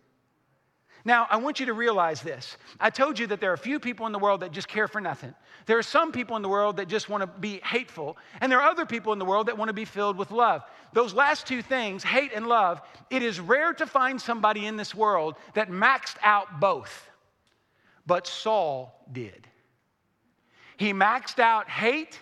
Now, 1.09 1.27
I 1.31 1.39
want 1.39 1.59
you 1.59 1.65
to 1.65 1.73
realize 1.73 2.21
this. 2.21 2.59
I 2.79 2.91
told 2.91 3.19
you 3.19 3.27
that 3.29 3.41
there 3.41 3.51
are 3.51 3.55
a 3.55 3.57
few 3.57 3.81
people 3.81 4.05
in 4.05 4.13
the 4.13 4.19
world 4.19 4.41
that 4.41 4.53
just 4.53 4.69
care 4.69 4.87
for 4.87 5.01
nothing. 5.01 5.35
There 5.65 5.79
are 5.79 5.83
some 5.83 6.13
people 6.13 6.37
in 6.37 6.43
the 6.43 6.51
world 6.51 6.77
that 6.77 6.87
just 6.87 7.09
want 7.09 7.23
to 7.23 7.27
be 7.27 7.61
hateful, 7.65 8.19
and 8.43 8.53
there 8.53 8.61
are 8.61 8.69
other 8.69 8.85
people 8.85 9.15
in 9.15 9.19
the 9.19 9.25
world 9.25 9.47
that 9.47 9.57
want 9.57 9.71
to 9.71 9.73
be 9.73 9.87
filled 9.87 10.19
with 10.19 10.31
love. 10.31 10.65
Those 10.93 11.15
last 11.15 11.47
two 11.47 11.63
things, 11.63 12.05
hate 12.05 12.33
and 12.35 12.47
love, 12.47 12.83
it 13.09 13.23
is 13.23 13.41
rare 13.41 13.73
to 13.73 13.87
find 13.87 14.21
somebody 14.21 14.67
in 14.67 14.77
this 14.77 14.95
world 14.95 15.37
that 15.55 15.71
maxed 15.71 16.17
out 16.23 16.61
both. 16.61 17.09
But 18.05 18.27
Saul 18.27 18.95
did. 19.11 19.49
He 20.77 20.93
maxed 20.93 21.39
out 21.39 21.71
hate, 21.71 22.21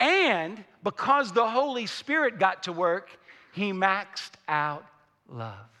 and 0.00 0.64
because 0.82 1.30
the 1.30 1.48
Holy 1.48 1.86
Spirit 1.86 2.40
got 2.40 2.64
to 2.64 2.72
work, 2.72 3.16
he 3.52 3.72
maxed 3.72 4.32
out 4.48 4.84
love. 5.28 5.73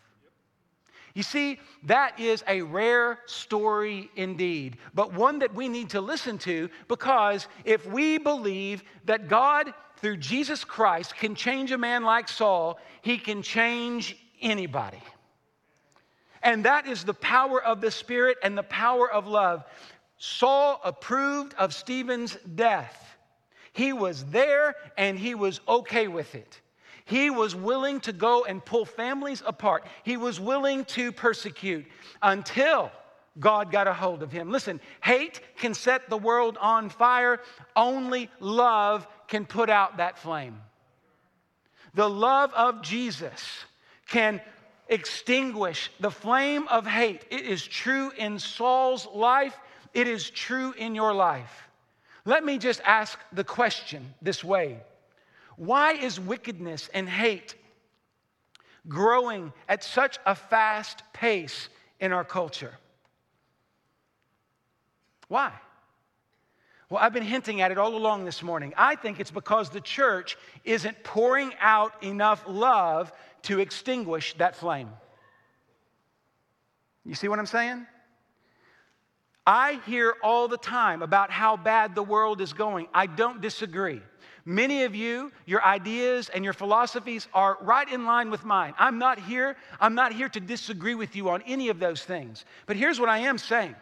You 1.14 1.22
see, 1.22 1.60
that 1.84 2.18
is 2.18 2.42
a 2.48 2.62
rare 2.62 3.20
story 3.26 4.10
indeed, 4.16 4.78
but 4.94 5.12
one 5.12 5.38
that 5.38 5.54
we 5.54 5.68
need 5.68 5.90
to 5.90 6.00
listen 6.00 6.38
to 6.38 6.68
because 6.88 7.46
if 7.64 7.86
we 7.86 8.18
believe 8.18 8.82
that 9.04 9.28
God, 9.28 9.72
through 9.98 10.16
Jesus 10.16 10.64
Christ, 10.64 11.16
can 11.16 11.36
change 11.36 11.70
a 11.70 11.78
man 11.78 12.02
like 12.02 12.28
Saul, 12.28 12.80
he 13.00 13.16
can 13.16 13.42
change 13.42 14.16
anybody. 14.42 15.02
And 16.42 16.64
that 16.64 16.88
is 16.88 17.04
the 17.04 17.14
power 17.14 17.62
of 17.62 17.80
the 17.80 17.92
Spirit 17.92 18.36
and 18.42 18.58
the 18.58 18.64
power 18.64 19.10
of 19.10 19.28
love. 19.28 19.64
Saul 20.18 20.80
approved 20.84 21.54
of 21.54 21.72
Stephen's 21.72 22.36
death. 22.56 23.16
He 23.72 23.92
was 23.92 24.24
there 24.26 24.74
and 24.98 25.16
he 25.16 25.36
was 25.36 25.60
okay 25.68 26.08
with 26.08 26.34
it. 26.34 26.60
He 27.04 27.28
was 27.30 27.54
willing 27.54 28.00
to 28.00 28.12
go 28.12 28.44
and 28.44 28.64
pull 28.64 28.84
families 28.84 29.42
apart. 29.44 29.84
He 30.04 30.16
was 30.16 30.40
willing 30.40 30.84
to 30.86 31.12
persecute 31.12 31.86
until 32.22 32.90
God 33.38 33.70
got 33.70 33.86
a 33.86 33.92
hold 33.92 34.22
of 34.22 34.32
him. 34.32 34.50
Listen, 34.50 34.80
hate 35.02 35.40
can 35.56 35.74
set 35.74 36.08
the 36.08 36.16
world 36.16 36.56
on 36.60 36.88
fire, 36.88 37.40
only 37.76 38.30
love 38.40 39.06
can 39.28 39.44
put 39.44 39.68
out 39.68 39.98
that 39.98 40.18
flame. 40.18 40.60
The 41.94 42.08
love 42.08 42.52
of 42.54 42.82
Jesus 42.82 43.64
can 44.08 44.40
extinguish 44.88 45.90
the 46.00 46.10
flame 46.10 46.68
of 46.68 46.86
hate. 46.86 47.24
It 47.30 47.42
is 47.42 47.62
true 47.66 48.12
in 48.16 48.38
Saul's 48.38 49.06
life, 49.06 49.56
it 49.92 50.08
is 50.08 50.30
true 50.30 50.72
in 50.72 50.94
your 50.94 51.12
life. 51.12 51.68
Let 52.24 52.44
me 52.44 52.58
just 52.58 52.80
ask 52.84 53.18
the 53.32 53.44
question 53.44 54.14
this 54.22 54.42
way 54.42 54.80
why 55.56 55.92
is 55.92 56.18
wickedness 56.18 56.88
and 56.92 57.08
hate 57.08 57.54
growing 58.88 59.52
at 59.68 59.82
such 59.82 60.18
a 60.26 60.34
fast 60.34 61.02
pace 61.12 61.68
in 62.00 62.12
our 62.12 62.24
culture? 62.24 62.74
Why? 65.28 65.52
Well, 66.90 67.02
I've 67.02 67.12
been 67.12 67.24
hinting 67.24 67.60
at 67.60 67.70
it 67.70 67.78
all 67.78 67.96
along 67.96 68.24
this 68.24 68.42
morning. 68.42 68.74
I 68.76 68.94
think 68.94 69.18
it's 69.18 69.30
because 69.30 69.70
the 69.70 69.80
church 69.80 70.36
isn't 70.64 71.02
pouring 71.02 71.52
out 71.60 72.02
enough 72.02 72.44
love 72.46 73.12
to 73.42 73.58
extinguish 73.58 74.34
that 74.34 74.54
flame. 74.54 74.90
You 77.04 77.14
see 77.14 77.28
what 77.28 77.38
I'm 77.38 77.46
saying? 77.46 77.86
I 79.46 79.80
hear 79.86 80.14
all 80.22 80.48
the 80.48 80.56
time 80.56 81.02
about 81.02 81.30
how 81.30 81.56
bad 81.56 81.94
the 81.94 82.02
world 82.02 82.40
is 82.40 82.52
going. 82.52 82.86
I 82.94 83.06
don't 83.06 83.40
disagree. 83.40 84.00
Many 84.46 84.84
of 84.84 84.94
you, 84.94 85.32
your 85.46 85.64
ideas 85.64 86.28
and 86.28 86.44
your 86.44 86.52
philosophies 86.52 87.28
are 87.32 87.56
right 87.62 87.90
in 87.90 88.04
line 88.04 88.30
with 88.30 88.44
mine. 88.44 88.74
I'm 88.78 88.98
not 88.98 89.18
here, 89.18 89.56
I'm 89.80 89.94
not 89.94 90.12
here 90.12 90.28
to 90.28 90.40
disagree 90.40 90.94
with 90.94 91.16
you 91.16 91.30
on 91.30 91.42
any 91.46 91.70
of 91.70 91.78
those 91.78 92.02
things. 92.02 92.44
But 92.66 92.76
here's 92.76 93.00
what 93.00 93.08
I 93.08 93.18
am 93.18 93.38
saying. 93.38 93.74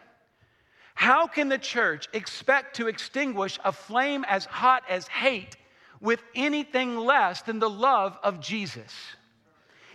How 0.95 1.27
can 1.27 1.49
the 1.49 1.57
church 1.57 2.07
expect 2.13 2.77
to 2.77 2.87
extinguish 2.87 3.59
a 3.65 3.73
flame 3.73 4.23
as 4.27 4.45
hot 4.45 4.83
as 4.87 5.07
hate 5.07 5.57
with 5.99 6.21
anything 6.33 6.97
less 6.97 7.41
than 7.41 7.59
the 7.59 7.69
love 7.69 8.17
of 8.23 8.39
Jesus? 8.39 8.93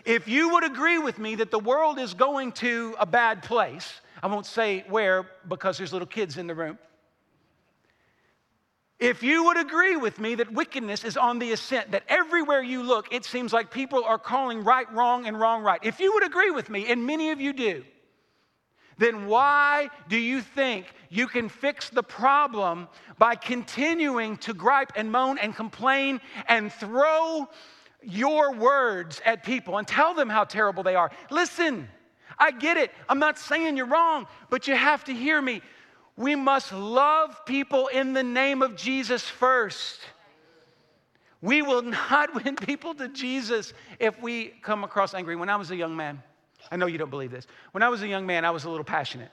If 0.05 0.29
you 0.29 0.51
would 0.51 0.65
agree 0.65 0.99
with 0.99 1.19
me 1.19 1.37
that 1.37 1.51
the 1.51 1.59
world 1.59 1.99
is 1.99 2.15
going 2.15 2.53
to 2.53 2.95
a 2.99 3.07
bad 3.07 3.43
place, 3.43 4.01
I 4.23 4.27
won't 4.27 4.47
say 4.47 4.85
where 4.89 5.31
because 5.49 5.79
there's 5.79 5.93
little 5.93 6.07
kids 6.07 6.37
in 6.37 6.47
the 6.47 6.55
room. 6.55 6.79
If 8.99 9.23
you 9.23 9.45
would 9.45 9.59
agree 9.59 9.95
with 9.95 10.19
me 10.19 10.35
that 10.37 10.53
wickedness 10.53 11.05
is 11.05 11.17
on 11.17 11.39
the 11.39 11.53
ascent, 11.53 11.93
that 11.93 12.03
everywhere 12.09 12.63
you 12.63 12.83
look, 12.83 13.13
it 13.13 13.25
seems 13.25 13.53
like 13.53 13.71
people 13.71 14.03
are 14.03 14.19
calling 14.19 14.65
right 14.65 14.93
wrong 14.93 15.27
and 15.27 15.39
wrong 15.39 15.63
right. 15.63 15.79
If 15.83 16.01
you 16.01 16.13
would 16.15 16.27
agree 16.27 16.51
with 16.51 16.69
me, 16.69 16.91
and 16.91 17.07
many 17.07 17.31
of 17.31 17.41
you 17.41 17.53
do, 17.53 17.85
then 18.99 19.27
why 19.27 19.91
do 20.09 20.17
you 20.17 20.41
think 20.41 20.87
you 21.09 21.29
can 21.29 21.49
fix 21.49 21.89
the 21.89 22.03
problem 22.03 22.89
by 23.19 23.37
continuing 23.37 24.37
to 24.39 24.53
gripe 24.53 24.93
and 24.97 25.13
moan 25.13 25.39
and 25.39 25.55
complain 25.55 26.21
and 26.49 26.73
throw 26.73 27.49
your 28.03 28.55
words 28.55 29.23
at 29.25 29.45
people 29.45 29.79
and 29.79 29.87
tell 29.87 30.15
them 30.15 30.29
how 30.29 30.43
terrible 30.43 30.83
they 30.83 30.97
are? 30.97 31.13
Listen, 31.31 31.89
I 32.37 32.51
get 32.51 32.77
it. 32.77 32.93
I'm 33.09 33.21
not 33.21 33.39
saying 33.39 33.77
you're 33.77 33.87
wrong, 33.87 34.27
but 34.51 34.67
you 34.67 34.75
have 34.75 35.05
to 35.05 35.15
hear 35.15 35.41
me. 35.41 35.63
We 36.19 36.35
must 36.35 36.73
love 36.73 37.47
people 37.47 37.87
in 37.87 38.13
the 38.13 38.25
name 38.25 38.61
of 38.61 38.75
Jesus 38.75 39.23
first. 39.23 40.01
We 41.41 41.63
will 41.63 41.83
not 41.83 42.35
win 42.45 42.57
people 42.57 42.93
to 42.97 43.07
Jesus 43.07 43.73
if 44.01 44.21
we 44.21 44.49
come 44.61 44.83
across 44.83 45.15
angry. 45.15 45.37
When 45.37 45.49
I 45.49 45.55
was 45.55 45.71
a 45.71 45.77
young 45.77 45.97
man, 45.97 46.21
I 46.73 46.77
know 46.77 46.87
you 46.87 46.99
don't 46.99 47.09
believe 47.09 47.31
this. 47.31 47.47
When 47.71 47.85
I 47.85 47.89
was 47.89 48.03
a 48.03 48.09
young 48.09 48.27
man, 48.27 48.45
I 48.45 48.51
was 48.51 48.65
a 48.65 48.71
little 48.71 48.85
passionate. 48.85 49.31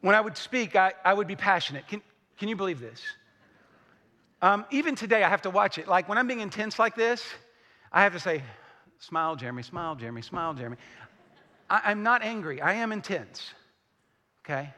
When 0.00 0.14
I 0.14 0.22
would 0.22 0.38
speak, 0.38 0.74
I, 0.74 0.94
I 1.04 1.12
would 1.12 1.28
be 1.28 1.36
passionate. 1.36 1.86
Can, 1.86 2.00
can 2.38 2.48
you 2.48 2.56
believe 2.56 2.80
this? 2.80 3.02
Um, 4.40 4.64
even 4.70 4.94
today, 4.94 5.22
I 5.22 5.28
have 5.28 5.42
to 5.42 5.50
watch 5.50 5.76
it. 5.76 5.86
Like 5.86 6.08
when 6.08 6.16
I'm 6.16 6.26
being 6.26 6.40
intense 6.40 6.78
like 6.78 6.96
this, 6.96 7.22
I 7.92 8.04
have 8.04 8.14
to 8.14 8.20
say, 8.20 8.42
Smile, 9.00 9.36
Jeremy, 9.36 9.62
smile, 9.62 9.96
Jeremy, 9.96 10.22
smile, 10.22 10.54
Jeremy. 10.54 10.76
I, 11.68 11.92
am 11.92 12.02
not 12.02 12.22
angry. 12.22 12.62
I 12.62 12.74
am 12.74 12.90
intense. 12.90 13.52
Okay? 14.44 14.68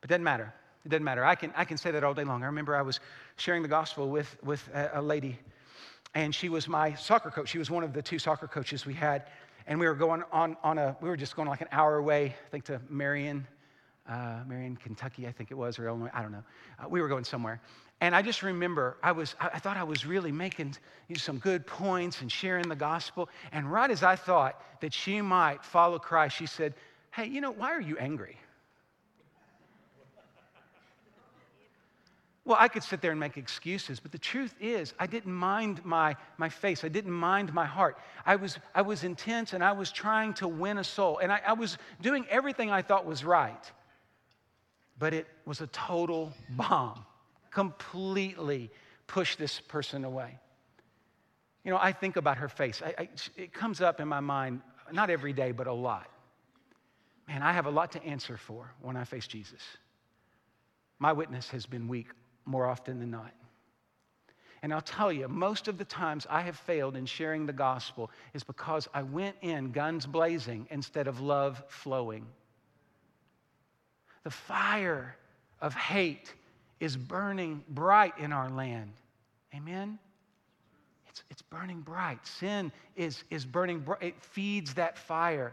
But 0.00 0.10
doesn't 0.10 0.24
matter. 0.24 0.52
It 0.84 0.90
doesn't 0.90 1.04
matter. 1.04 1.24
I 1.24 1.34
can, 1.34 1.52
I 1.56 1.64
can 1.64 1.76
say 1.76 1.90
that 1.90 2.04
all 2.04 2.14
day 2.14 2.24
long. 2.24 2.42
I 2.42 2.46
remember 2.46 2.76
I 2.76 2.82
was 2.82 3.00
sharing 3.36 3.62
the 3.62 3.68
gospel 3.68 4.08
with, 4.08 4.36
with 4.42 4.66
a, 4.72 4.90
a 4.94 5.02
lady, 5.02 5.38
and 6.14 6.34
she 6.34 6.48
was 6.48 6.68
my 6.68 6.94
soccer 6.94 7.30
coach. 7.30 7.48
She 7.48 7.58
was 7.58 7.70
one 7.70 7.84
of 7.84 7.92
the 7.92 8.02
two 8.02 8.18
soccer 8.18 8.46
coaches 8.46 8.86
we 8.86 8.94
had. 8.94 9.24
And 9.66 9.78
we 9.78 9.86
were 9.86 9.94
going 9.94 10.22
on, 10.32 10.56
on 10.62 10.78
a, 10.78 10.96
we 11.02 11.10
were 11.10 11.16
just 11.16 11.36
going 11.36 11.48
like 11.48 11.60
an 11.60 11.68
hour 11.72 11.96
away, 11.96 12.34
I 12.46 12.50
think 12.50 12.64
to 12.64 12.80
Marion, 12.88 13.46
uh, 14.08 14.38
Marion, 14.46 14.76
Kentucky, 14.76 15.26
I 15.26 15.32
think 15.32 15.50
it 15.50 15.54
was, 15.54 15.78
or 15.78 15.86
Illinois, 15.86 16.10
I 16.14 16.22
don't 16.22 16.32
know. 16.32 16.44
Uh, 16.82 16.88
we 16.88 17.02
were 17.02 17.08
going 17.08 17.24
somewhere. 17.24 17.60
And 18.00 18.14
I 18.14 18.22
just 18.22 18.42
remember 18.42 18.96
I 19.02 19.12
was, 19.12 19.34
I 19.40 19.58
thought 19.58 19.76
I 19.76 19.82
was 19.82 20.06
really 20.06 20.32
making 20.32 20.76
you 21.08 21.14
know, 21.14 21.18
some 21.18 21.38
good 21.38 21.66
points 21.66 22.22
and 22.22 22.32
sharing 22.32 22.68
the 22.68 22.76
gospel. 22.76 23.28
And 23.52 23.70
right 23.70 23.90
as 23.90 24.02
I 24.02 24.16
thought 24.16 24.62
that 24.80 24.94
she 24.94 25.20
might 25.20 25.64
follow 25.64 25.98
Christ, 25.98 26.36
she 26.36 26.46
said, 26.46 26.74
Hey, 27.10 27.26
you 27.26 27.40
know, 27.40 27.50
why 27.50 27.72
are 27.72 27.80
you 27.80 27.98
angry? 27.98 28.38
Well, 32.48 32.56
I 32.58 32.68
could 32.68 32.82
sit 32.82 33.02
there 33.02 33.10
and 33.10 33.20
make 33.20 33.36
excuses, 33.36 34.00
but 34.00 34.10
the 34.10 34.18
truth 34.18 34.54
is, 34.58 34.94
I 34.98 35.06
didn't 35.06 35.34
mind 35.34 35.84
my, 35.84 36.16
my 36.38 36.48
face. 36.48 36.82
I 36.82 36.88
didn't 36.88 37.12
mind 37.12 37.52
my 37.52 37.66
heart. 37.66 37.98
I 38.24 38.36
was, 38.36 38.58
I 38.74 38.80
was 38.80 39.04
intense 39.04 39.52
and 39.52 39.62
I 39.62 39.72
was 39.72 39.92
trying 39.92 40.32
to 40.34 40.48
win 40.48 40.78
a 40.78 40.84
soul. 40.84 41.18
And 41.18 41.30
I, 41.30 41.42
I 41.46 41.52
was 41.52 41.76
doing 42.00 42.24
everything 42.30 42.70
I 42.70 42.80
thought 42.80 43.04
was 43.04 43.22
right. 43.22 43.70
But 44.98 45.12
it 45.12 45.26
was 45.44 45.60
a 45.60 45.66
total 45.66 46.32
bomb 46.48 47.04
completely 47.50 48.70
push 49.06 49.36
this 49.36 49.60
person 49.60 50.06
away. 50.06 50.38
You 51.64 51.70
know, 51.72 51.78
I 51.78 51.92
think 51.92 52.16
about 52.16 52.38
her 52.38 52.48
face. 52.48 52.80
I, 52.82 52.94
I, 52.98 53.08
it 53.36 53.52
comes 53.52 53.82
up 53.82 54.00
in 54.00 54.08
my 54.08 54.20
mind, 54.20 54.62
not 54.90 55.10
every 55.10 55.34
day, 55.34 55.52
but 55.52 55.66
a 55.66 55.72
lot. 55.74 56.08
Man, 57.28 57.42
I 57.42 57.52
have 57.52 57.66
a 57.66 57.70
lot 57.70 57.92
to 57.92 58.02
answer 58.04 58.38
for 58.38 58.72
when 58.80 58.96
I 58.96 59.04
face 59.04 59.26
Jesus. 59.26 59.60
My 60.98 61.12
witness 61.12 61.50
has 61.50 61.66
been 61.66 61.88
weak 61.88 62.06
more 62.48 62.66
often 62.66 62.98
than 62.98 63.10
not. 63.10 63.32
And 64.62 64.72
I'll 64.72 64.80
tell 64.80 65.12
you, 65.12 65.28
most 65.28 65.68
of 65.68 65.78
the 65.78 65.84
times 65.84 66.26
I 66.28 66.40
have 66.40 66.56
failed 66.56 66.96
in 66.96 67.06
sharing 67.06 67.46
the 67.46 67.52
gospel 67.52 68.10
is 68.34 68.42
because 68.42 68.88
I 68.92 69.02
went 69.02 69.36
in 69.40 69.70
guns 69.70 70.04
blazing 70.06 70.66
instead 70.70 71.06
of 71.06 71.20
love 71.20 71.62
flowing. 71.68 72.26
The 74.24 74.30
fire 74.30 75.16
of 75.60 75.74
hate 75.74 76.34
is 76.80 76.96
burning 76.96 77.62
bright 77.68 78.14
in 78.18 78.32
our 78.32 78.50
land. 78.50 78.92
Amen? 79.54 79.98
It's, 81.08 81.22
it's 81.30 81.42
burning 81.42 81.80
bright. 81.80 82.26
Sin 82.26 82.72
is, 82.96 83.22
is 83.30 83.44
burning 83.44 83.80
bright. 83.80 84.02
It 84.02 84.22
feeds 84.22 84.74
that 84.74 84.98
fire. 84.98 85.52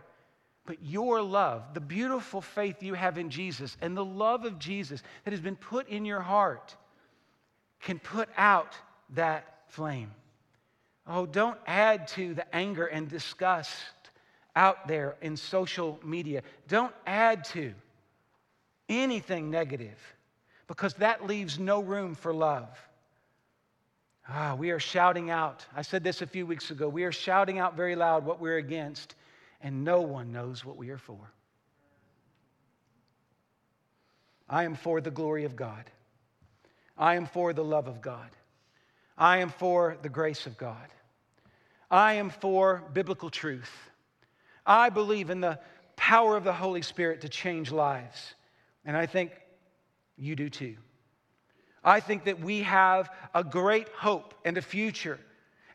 But 0.66 0.78
your 0.84 1.22
love, 1.22 1.76
the 1.76 1.80
beautiful 1.80 2.42
faith 2.42 2.82
you 2.82 2.96
have 2.96 3.20
in 3.20 3.30
Jesus, 3.30 3.78
and 3.82 3.96
the 3.96 4.06
love 4.06 4.46
of 4.46 4.58
Jesus 4.58 5.04
that 5.24 5.32
has 5.32 5.40
been 5.40 5.56
put 5.56 5.88
in 5.90 6.06
your 6.06 6.22
heart, 6.22 6.76
can 7.82 8.00
put 8.00 8.30
out 8.38 8.76
that 9.14 9.62
flame. 9.68 10.12
Oh, 11.08 11.26
don't 11.26 11.60
add 11.68 12.08
to 12.10 12.34
the 12.34 12.56
anger 12.56 12.86
and 12.86 13.08
disgust 13.08 13.74
out 14.56 14.88
there 14.88 15.16
in 15.22 15.38
social 15.38 16.00
media. 16.04 16.42
Don't 16.68 16.94
add 17.06 17.44
to 17.46 17.74
anything 18.90 19.52
negative 19.52 20.00
because 20.68 20.94
that 20.96 21.26
leaves 21.26 21.60
no 21.60 21.82
room 21.82 22.16
for 22.16 22.34
love. 22.34 22.70
Ah, 24.28 24.56
we 24.56 24.72
are 24.72 24.80
shouting 24.80 25.30
out. 25.30 25.66
I 25.76 25.84
said 25.84 26.04
this 26.04 26.22
a 26.22 26.28
few 26.28 26.48
weeks 26.48 26.72
ago. 26.72 26.90
We 26.90 27.04
are 27.04 27.12
shouting 27.12 27.60
out 27.60 27.76
very 27.76 27.96
loud 27.96 28.26
what 28.26 28.40
we're 28.40 28.58
against, 28.58 29.14
and 29.62 29.84
no 29.84 30.02
one 30.02 30.32
knows 30.32 30.66
what 30.66 30.78
we 30.78 30.90
are 30.90 30.98
for. 30.98 31.20
I 34.50 34.64
am 34.64 34.76
for 34.76 35.02
the 35.02 35.12
glory 35.12 35.44
of 35.46 35.56
God. 35.56 35.92
I 36.98 37.16
am 37.16 37.26
for 37.26 37.54
the 37.54 37.64
love 37.64 37.88
of 37.88 38.02
God. 38.02 38.30
I 39.18 39.38
am 39.40 39.50
for 39.50 39.98
the 40.02 40.10
grace 40.10 40.46
of 40.46 40.58
God. 40.58 40.88
I 41.90 42.14
am 42.14 42.30
for 42.30 42.84
biblical 42.94 43.30
truth. 43.30 43.72
I 44.66 44.90
believe 44.90 45.30
in 45.30 45.42
the 45.42 45.60
power 45.96 46.36
of 46.36 46.44
the 46.44 46.54
Holy 46.54 46.82
Spirit 46.82 47.22
to 47.22 47.30
change 47.30 47.72
lives. 47.72 48.36
And 48.84 48.98
I 48.98 49.06
think 49.06 49.32
you 50.18 50.36
do 50.36 50.50
too. 50.50 50.76
I 51.84 52.00
think 52.00 52.26
that 52.26 52.40
we 52.40 52.64
have 52.64 53.10
a 53.34 53.44
great 53.44 53.88
hope 53.90 54.34
and 54.44 54.58
a 54.58 54.62
future. 54.62 55.20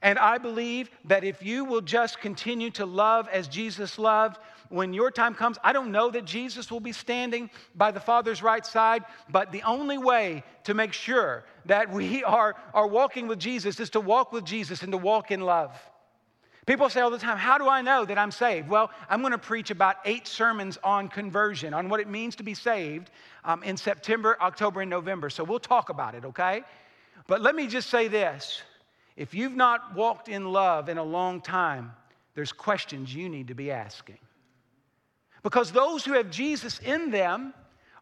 And 0.02 0.18
I 0.18 0.38
believe 0.38 0.90
that 1.04 1.24
if 1.24 1.42
you 1.42 1.64
will 1.64 1.82
just 1.82 2.20
continue 2.20 2.70
to 2.70 2.86
love 2.86 3.28
as 3.28 3.48
Jesus 3.48 3.98
loved, 3.98 4.38
when 4.70 4.94
your 4.94 5.10
time 5.10 5.34
comes, 5.34 5.58
I 5.62 5.72
don't 5.72 5.92
know 5.92 6.10
that 6.10 6.24
Jesus 6.24 6.70
will 6.70 6.80
be 6.80 6.92
standing 6.92 7.50
by 7.74 7.90
the 7.90 8.00
Father's 8.00 8.42
right 8.42 8.64
side, 8.64 9.04
but 9.28 9.52
the 9.52 9.62
only 9.64 9.98
way 9.98 10.42
to 10.64 10.74
make 10.74 10.92
sure 10.92 11.44
that 11.66 11.92
we 11.92 12.24
are, 12.24 12.54
are 12.72 12.86
walking 12.86 13.28
with 13.28 13.38
Jesus 13.38 13.78
is 13.78 13.90
to 13.90 14.00
walk 14.00 14.32
with 14.32 14.44
Jesus 14.44 14.82
and 14.82 14.92
to 14.92 14.98
walk 14.98 15.30
in 15.30 15.40
love. 15.40 15.78
People 16.66 16.88
say 16.88 17.00
all 17.00 17.10
the 17.10 17.18
time, 17.18 17.36
How 17.36 17.58
do 17.58 17.68
I 17.68 17.82
know 17.82 18.04
that 18.04 18.16
I'm 18.16 18.30
saved? 18.30 18.68
Well, 18.68 18.90
I'm 19.08 19.22
going 19.22 19.32
to 19.32 19.38
preach 19.38 19.70
about 19.70 19.96
eight 20.04 20.26
sermons 20.28 20.78
on 20.84 21.08
conversion, 21.08 21.74
on 21.74 21.88
what 21.88 22.00
it 22.00 22.08
means 22.08 22.36
to 22.36 22.42
be 22.42 22.54
saved 22.54 23.10
um, 23.44 23.62
in 23.64 23.76
September, 23.76 24.36
October, 24.40 24.82
and 24.82 24.90
November. 24.90 25.30
So 25.30 25.42
we'll 25.42 25.58
talk 25.58 25.88
about 25.88 26.14
it, 26.14 26.24
okay? 26.24 26.62
But 27.26 27.42
let 27.42 27.54
me 27.56 27.66
just 27.66 27.90
say 27.90 28.08
this 28.08 28.62
if 29.20 29.34
you've 29.34 29.54
not 29.54 29.94
walked 29.94 30.30
in 30.30 30.50
love 30.50 30.88
in 30.88 30.96
a 30.96 31.02
long 31.02 31.42
time, 31.42 31.92
there's 32.34 32.52
questions 32.52 33.14
you 33.14 33.28
need 33.28 33.48
to 33.48 33.54
be 33.54 33.70
asking. 33.70 34.16
Because 35.42 35.72
those 35.72 36.06
who 36.06 36.14
have 36.14 36.30
Jesus 36.30 36.78
in 36.78 37.10
them 37.10 37.52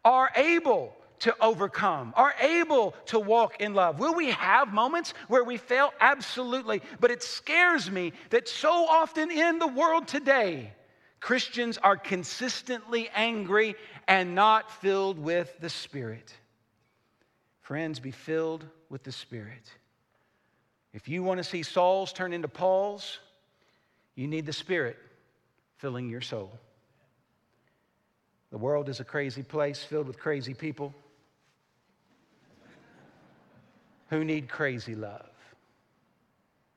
are 0.04 0.30
able 0.36 0.94
to 1.18 1.34
overcome, 1.40 2.14
are 2.16 2.34
able 2.40 2.94
to 3.06 3.18
walk 3.18 3.60
in 3.60 3.74
love. 3.74 3.98
Will 3.98 4.14
we 4.14 4.30
have 4.30 4.72
moments 4.72 5.12
where 5.26 5.42
we 5.42 5.56
fail? 5.56 5.92
Absolutely. 6.00 6.82
But 7.00 7.10
it 7.10 7.24
scares 7.24 7.90
me 7.90 8.12
that 8.30 8.48
so 8.48 8.86
often 8.86 9.32
in 9.32 9.58
the 9.58 9.66
world 9.66 10.06
today, 10.06 10.72
Christians 11.18 11.78
are 11.78 11.96
consistently 11.96 13.10
angry 13.12 13.74
and 14.06 14.36
not 14.36 14.70
filled 14.70 15.18
with 15.18 15.52
the 15.58 15.68
Spirit. 15.68 16.32
Friends, 17.60 17.98
be 17.98 18.12
filled 18.12 18.64
with 18.88 19.02
the 19.02 19.10
Spirit. 19.10 19.68
If 20.98 21.06
you 21.06 21.22
want 21.22 21.38
to 21.38 21.44
see 21.44 21.62
Sauls 21.62 22.12
turn 22.12 22.32
into 22.32 22.48
Pauls, 22.48 23.20
you 24.16 24.26
need 24.26 24.46
the 24.46 24.52
Spirit 24.52 24.96
filling 25.76 26.10
your 26.10 26.20
soul. 26.20 26.50
The 28.50 28.58
world 28.58 28.88
is 28.88 28.98
a 28.98 29.04
crazy 29.04 29.44
place 29.44 29.84
filled 29.84 30.08
with 30.08 30.18
crazy 30.18 30.54
people 30.54 30.92
who 34.10 34.24
need 34.24 34.48
crazy 34.48 34.96
love. 34.96 35.30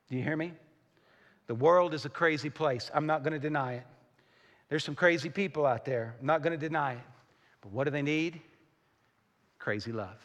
Do 0.07 0.17
you 0.17 0.21
hear 0.21 0.37
me? 0.37 0.53
The 1.47 1.55
world 1.55 1.95
is 1.95 2.05
a 2.05 2.09
crazy 2.09 2.51
place. 2.51 2.91
I'm 2.93 3.07
not 3.07 3.23
going 3.23 3.33
to 3.33 3.39
deny 3.39 3.73
it. 3.73 3.87
There's 4.69 4.83
some 4.83 4.93
crazy 4.93 5.29
people 5.29 5.65
out 5.65 5.83
there. 5.83 6.13
I'm 6.19 6.27
not 6.27 6.43
going 6.43 6.53
to 6.53 6.63
deny 6.63 6.93
it. 6.93 7.07
But 7.61 7.71
what 7.71 7.85
do 7.85 7.89
they 7.89 8.03
need? 8.03 8.39
Crazy 9.57 9.91
love. 9.91 10.23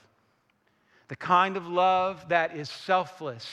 The 1.09 1.17
kind 1.17 1.57
of 1.57 1.67
love 1.67 2.29
that 2.29 2.55
is 2.55 2.69
selfless, 2.69 3.49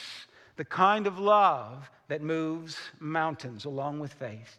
the 0.56 0.64
kind 0.64 1.06
of 1.06 1.18
love 1.18 1.90
that 2.08 2.22
moves 2.22 2.76
mountains 3.00 3.64
along 3.64 4.00
with 4.00 4.12
faith. 4.12 4.58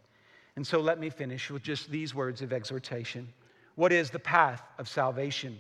And 0.56 0.66
so 0.66 0.80
let 0.80 1.00
me 1.00 1.10
finish 1.10 1.50
with 1.50 1.64
just 1.64 1.90
these 1.90 2.16
words 2.16 2.42
of 2.42 2.54
exhortation. 2.54 3.28
What 3.76 3.92
is 3.92 4.10
the 4.10 4.20
path 4.20 4.64
of 4.78 4.88
salvation? 4.88 5.60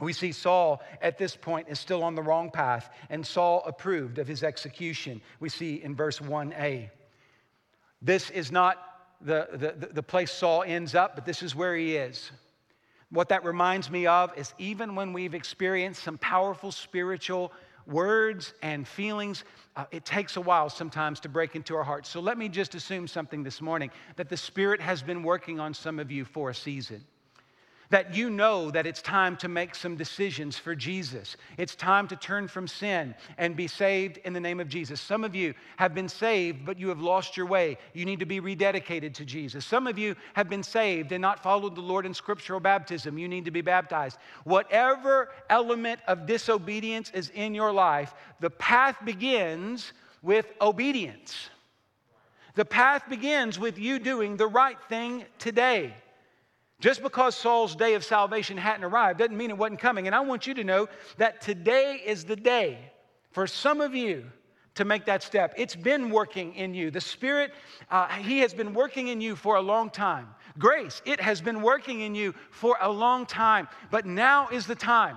We 0.00 0.12
see 0.12 0.32
Saul 0.32 0.82
at 1.00 1.18
this 1.18 1.36
point 1.36 1.68
is 1.68 1.78
still 1.78 2.02
on 2.02 2.14
the 2.14 2.22
wrong 2.22 2.50
path, 2.50 2.90
and 3.10 3.24
Saul 3.24 3.62
approved 3.64 4.18
of 4.18 4.26
his 4.26 4.42
execution. 4.42 5.20
We 5.40 5.48
see 5.48 5.82
in 5.82 5.94
verse 5.94 6.18
1a. 6.18 6.90
This 8.02 8.30
is 8.30 8.50
not 8.50 8.76
the, 9.20 9.48
the, 9.52 9.88
the 9.92 10.02
place 10.02 10.32
Saul 10.32 10.64
ends 10.66 10.94
up, 10.94 11.14
but 11.14 11.24
this 11.24 11.42
is 11.42 11.54
where 11.54 11.76
he 11.76 11.96
is. 11.96 12.30
What 13.10 13.28
that 13.28 13.44
reminds 13.44 13.90
me 13.90 14.06
of 14.06 14.36
is 14.36 14.52
even 14.58 14.96
when 14.96 15.12
we've 15.12 15.34
experienced 15.34 16.02
some 16.02 16.18
powerful 16.18 16.72
spiritual 16.72 17.52
words 17.86 18.54
and 18.62 18.86
feelings, 18.86 19.44
uh, 19.76 19.84
it 19.90 20.04
takes 20.04 20.36
a 20.36 20.40
while 20.40 20.68
sometimes 20.68 21.20
to 21.20 21.28
break 21.28 21.56
into 21.56 21.74
our 21.76 21.84
hearts. 21.84 22.08
So 22.08 22.20
let 22.20 22.38
me 22.38 22.48
just 22.48 22.74
assume 22.74 23.06
something 23.08 23.42
this 23.42 23.60
morning 23.60 23.90
that 24.16 24.28
the 24.28 24.36
Spirit 24.36 24.80
has 24.80 25.02
been 25.02 25.22
working 25.22 25.60
on 25.60 25.74
some 25.74 25.98
of 25.98 26.10
you 26.10 26.24
for 26.24 26.50
a 26.50 26.54
season 26.54 27.04
that 27.94 28.12
you 28.12 28.28
know 28.28 28.72
that 28.72 28.88
it's 28.88 29.00
time 29.00 29.36
to 29.36 29.46
make 29.46 29.72
some 29.72 29.94
decisions 29.94 30.58
for 30.58 30.74
Jesus. 30.74 31.36
It's 31.56 31.76
time 31.76 32.08
to 32.08 32.16
turn 32.16 32.48
from 32.48 32.66
sin 32.66 33.14
and 33.38 33.54
be 33.54 33.68
saved 33.68 34.16
in 34.24 34.32
the 34.32 34.40
name 34.40 34.58
of 34.58 34.66
Jesus. 34.66 35.00
Some 35.00 35.22
of 35.22 35.32
you 35.32 35.54
have 35.76 35.94
been 35.94 36.08
saved, 36.08 36.66
but 36.66 36.76
you 36.76 36.88
have 36.88 37.00
lost 37.00 37.36
your 37.36 37.46
way. 37.46 37.78
You 37.92 38.04
need 38.04 38.18
to 38.18 38.26
be 38.26 38.40
rededicated 38.40 39.14
to 39.14 39.24
Jesus. 39.24 39.64
Some 39.64 39.86
of 39.86 39.96
you 39.96 40.16
have 40.32 40.48
been 40.48 40.64
saved 40.64 41.12
and 41.12 41.22
not 41.22 41.40
followed 41.40 41.76
the 41.76 41.82
Lord 41.82 42.04
in 42.04 42.12
scriptural 42.12 42.58
baptism. 42.58 43.16
You 43.16 43.28
need 43.28 43.44
to 43.44 43.52
be 43.52 43.60
baptized. 43.60 44.18
Whatever 44.42 45.28
element 45.48 46.00
of 46.08 46.26
disobedience 46.26 47.12
is 47.14 47.30
in 47.32 47.54
your 47.54 47.70
life, 47.72 48.12
the 48.40 48.50
path 48.50 48.96
begins 49.04 49.92
with 50.20 50.46
obedience. 50.60 51.48
The 52.56 52.64
path 52.64 53.04
begins 53.08 53.56
with 53.56 53.78
you 53.78 54.00
doing 54.00 54.36
the 54.36 54.48
right 54.48 54.82
thing 54.88 55.26
today. 55.38 55.94
Just 56.84 57.02
because 57.02 57.34
Saul's 57.34 57.74
day 57.74 57.94
of 57.94 58.04
salvation 58.04 58.58
hadn't 58.58 58.84
arrived 58.84 59.18
doesn't 59.18 59.38
mean 59.38 59.48
it 59.48 59.56
wasn't 59.56 59.80
coming. 59.80 60.06
And 60.06 60.14
I 60.14 60.20
want 60.20 60.46
you 60.46 60.52
to 60.52 60.64
know 60.64 60.86
that 61.16 61.40
today 61.40 61.98
is 62.04 62.26
the 62.26 62.36
day 62.36 62.76
for 63.30 63.46
some 63.46 63.80
of 63.80 63.94
you 63.94 64.26
to 64.74 64.84
make 64.84 65.06
that 65.06 65.22
step. 65.22 65.54
It's 65.56 65.74
been 65.74 66.10
working 66.10 66.54
in 66.54 66.74
you. 66.74 66.90
The 66.90 67.00
Spirit, 67.00 67.52
uh, 67.90 68.08
He 68.08 68.40
has 68.40 68.52
been 68.52 68.74
working 68.74 69.08
in 69.08 69.22
you 69.22 69.34
for 69.34 69.56
a 69.56 69.62
long 69.62 69.88
time. 69.88 70.28
Grace, 70.58 71.00
it 71.06 71.22
has 71.22 71.40
been 71.40 71.62
working 71.62 72.02
in 72.02 72.14
you 72.14 72.34
for 72.50 72.76
a 72.82 72.90
long 72.90 73.24
time. 73.24 73.66
But 73.90 74.04
now 74.04 74.48
is 74.48 74.66
the 74.66 74.74
time 74.74 75.16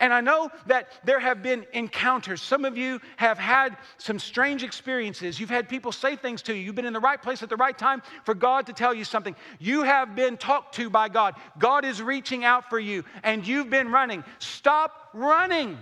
and 0.00 0.12
I 0.12 0.20
know 0.20 0.50
that 0.66 0.88
there 1.04 1.20
have 1.20 1.42
been 1.42 1.66
encounters. 1.72 2.40
Some 2.40 2.64
of 2.64 2.76
you 2.76 3.00
have 3.16 3.38
had 3.38 3.76
some 3.98 4.18
strange 4.18 4.62
experiences. 4.62 5.38
You've 5.38 5.50
had 5.50 5.68
people 5.68 5.92
say 5.92 6.16
things 6.16 6.42
to 6.42 6.54
you. 6.54 6.60
You've 6.60 6.74
been 6.74 6.86
in 6.86 6.92
the 6.92 7.00
right 7.00 7.20
place 7.20 7.42
at 7.42 7.48
the 7.48 7.56
right 7.56 7.76
time 7.76 8.02
for 8.24 8.34
God 8.34 8.66
to 8.66 8.72
tell 8.72 8.94
you 8.94 9.04
something. 9.04 9.36
You 9.58 9.82
have 9.82 10.14
been 10.14 10.36
talked 10.36 10.74
to 10.76 10.90
by 10.90 11.08
God. 11.08 11.34
God 11.58 11.84
is 11.84 12.00
reaching 12.00 12.44
out 12.44 12.70
for 12.70 12.78
you, 12.78 13.04
and 13.22 13.46
you've 13.46 13.70
been 13.70 13.90
running. 13.90 14.24
Stop 14.38 15.08
running 15.12 15.78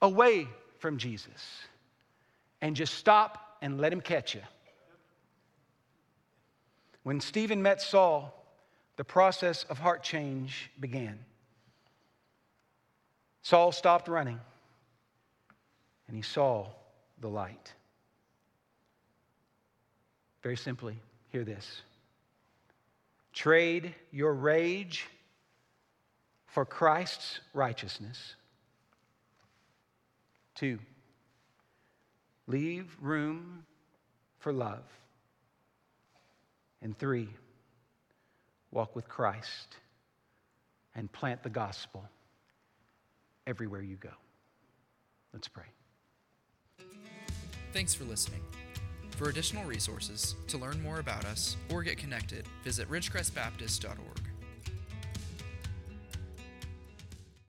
away 0.00 0.48
from 0.78 0.98
Jesus 0.98 1.62
and 2.60 2.76
just 2.76 2.94
stop 2.94 3.56
and 3.62 3.80
let 3.80 3.92
Him 3.92 4.00
catch 4.00 4.34
you. 4.34 4.42
When 7.02 7.20
Stephen 7.20 7.62
met 7.62 7.80
Saul, 7.80 8.34
the 8.96 9.04
process 9.04 9.64
of 9.64 9.78
heart 9.78 10.02
change 10.02 10.70
began. 10.78 11.18
Saul 13.42 13.72
stopped 13.72 14.08
running 14.08 14.40
and 16.06 16.16
he 16.16 16.22
saw 16.22 16.66
the 17.20 17.28
light. 17.28 17.72
Very 20.42 20.56
simply, 20.56 20.96
hear 21.30 21.44
this 21.44 21.82
trade 23.32 23.94
your 24.10 24.34
rage 24.34 25.06
for 26.46 26.64
Christ's 26.64 27.40
righteousness. 27.52 28.34
Two, 30.54 30.78
leave 32.48 32.96
room 33.00 33.64
for 34.40 34.52
love. 34.52 34.82
And 36.82 36.98
three, 36.98 37.28
walk 38.70 38.96
with 38.96 39.08
Christ 39.08 39.76
and 40.94 41.12
plant 41.12 41.42
the 41.42 41.50
gospel 41.50 42.08
everywhere 43.48 43.82
you 43.82 43.96
go. 43.96 44.12
Let's 45.32 45.48
pray. 45.48 45.64
Thanks 47.72 47.94
for 47.94 48.04
listening. 48.04 48.42
For 49.16 49.30
additional 49.30 49.64
resources, 49.64 50.36
to 50.48 50.58
learn 50.58 50.80
more 50.82 51.00
about 51.00 51.24
us, 51.24 51.56
or 51.72 51.82
get 51.82 51.96
connected, 51.96 52.46
visit 52.62 52.88
ridgecrestbaptist.org. 52.90 54.27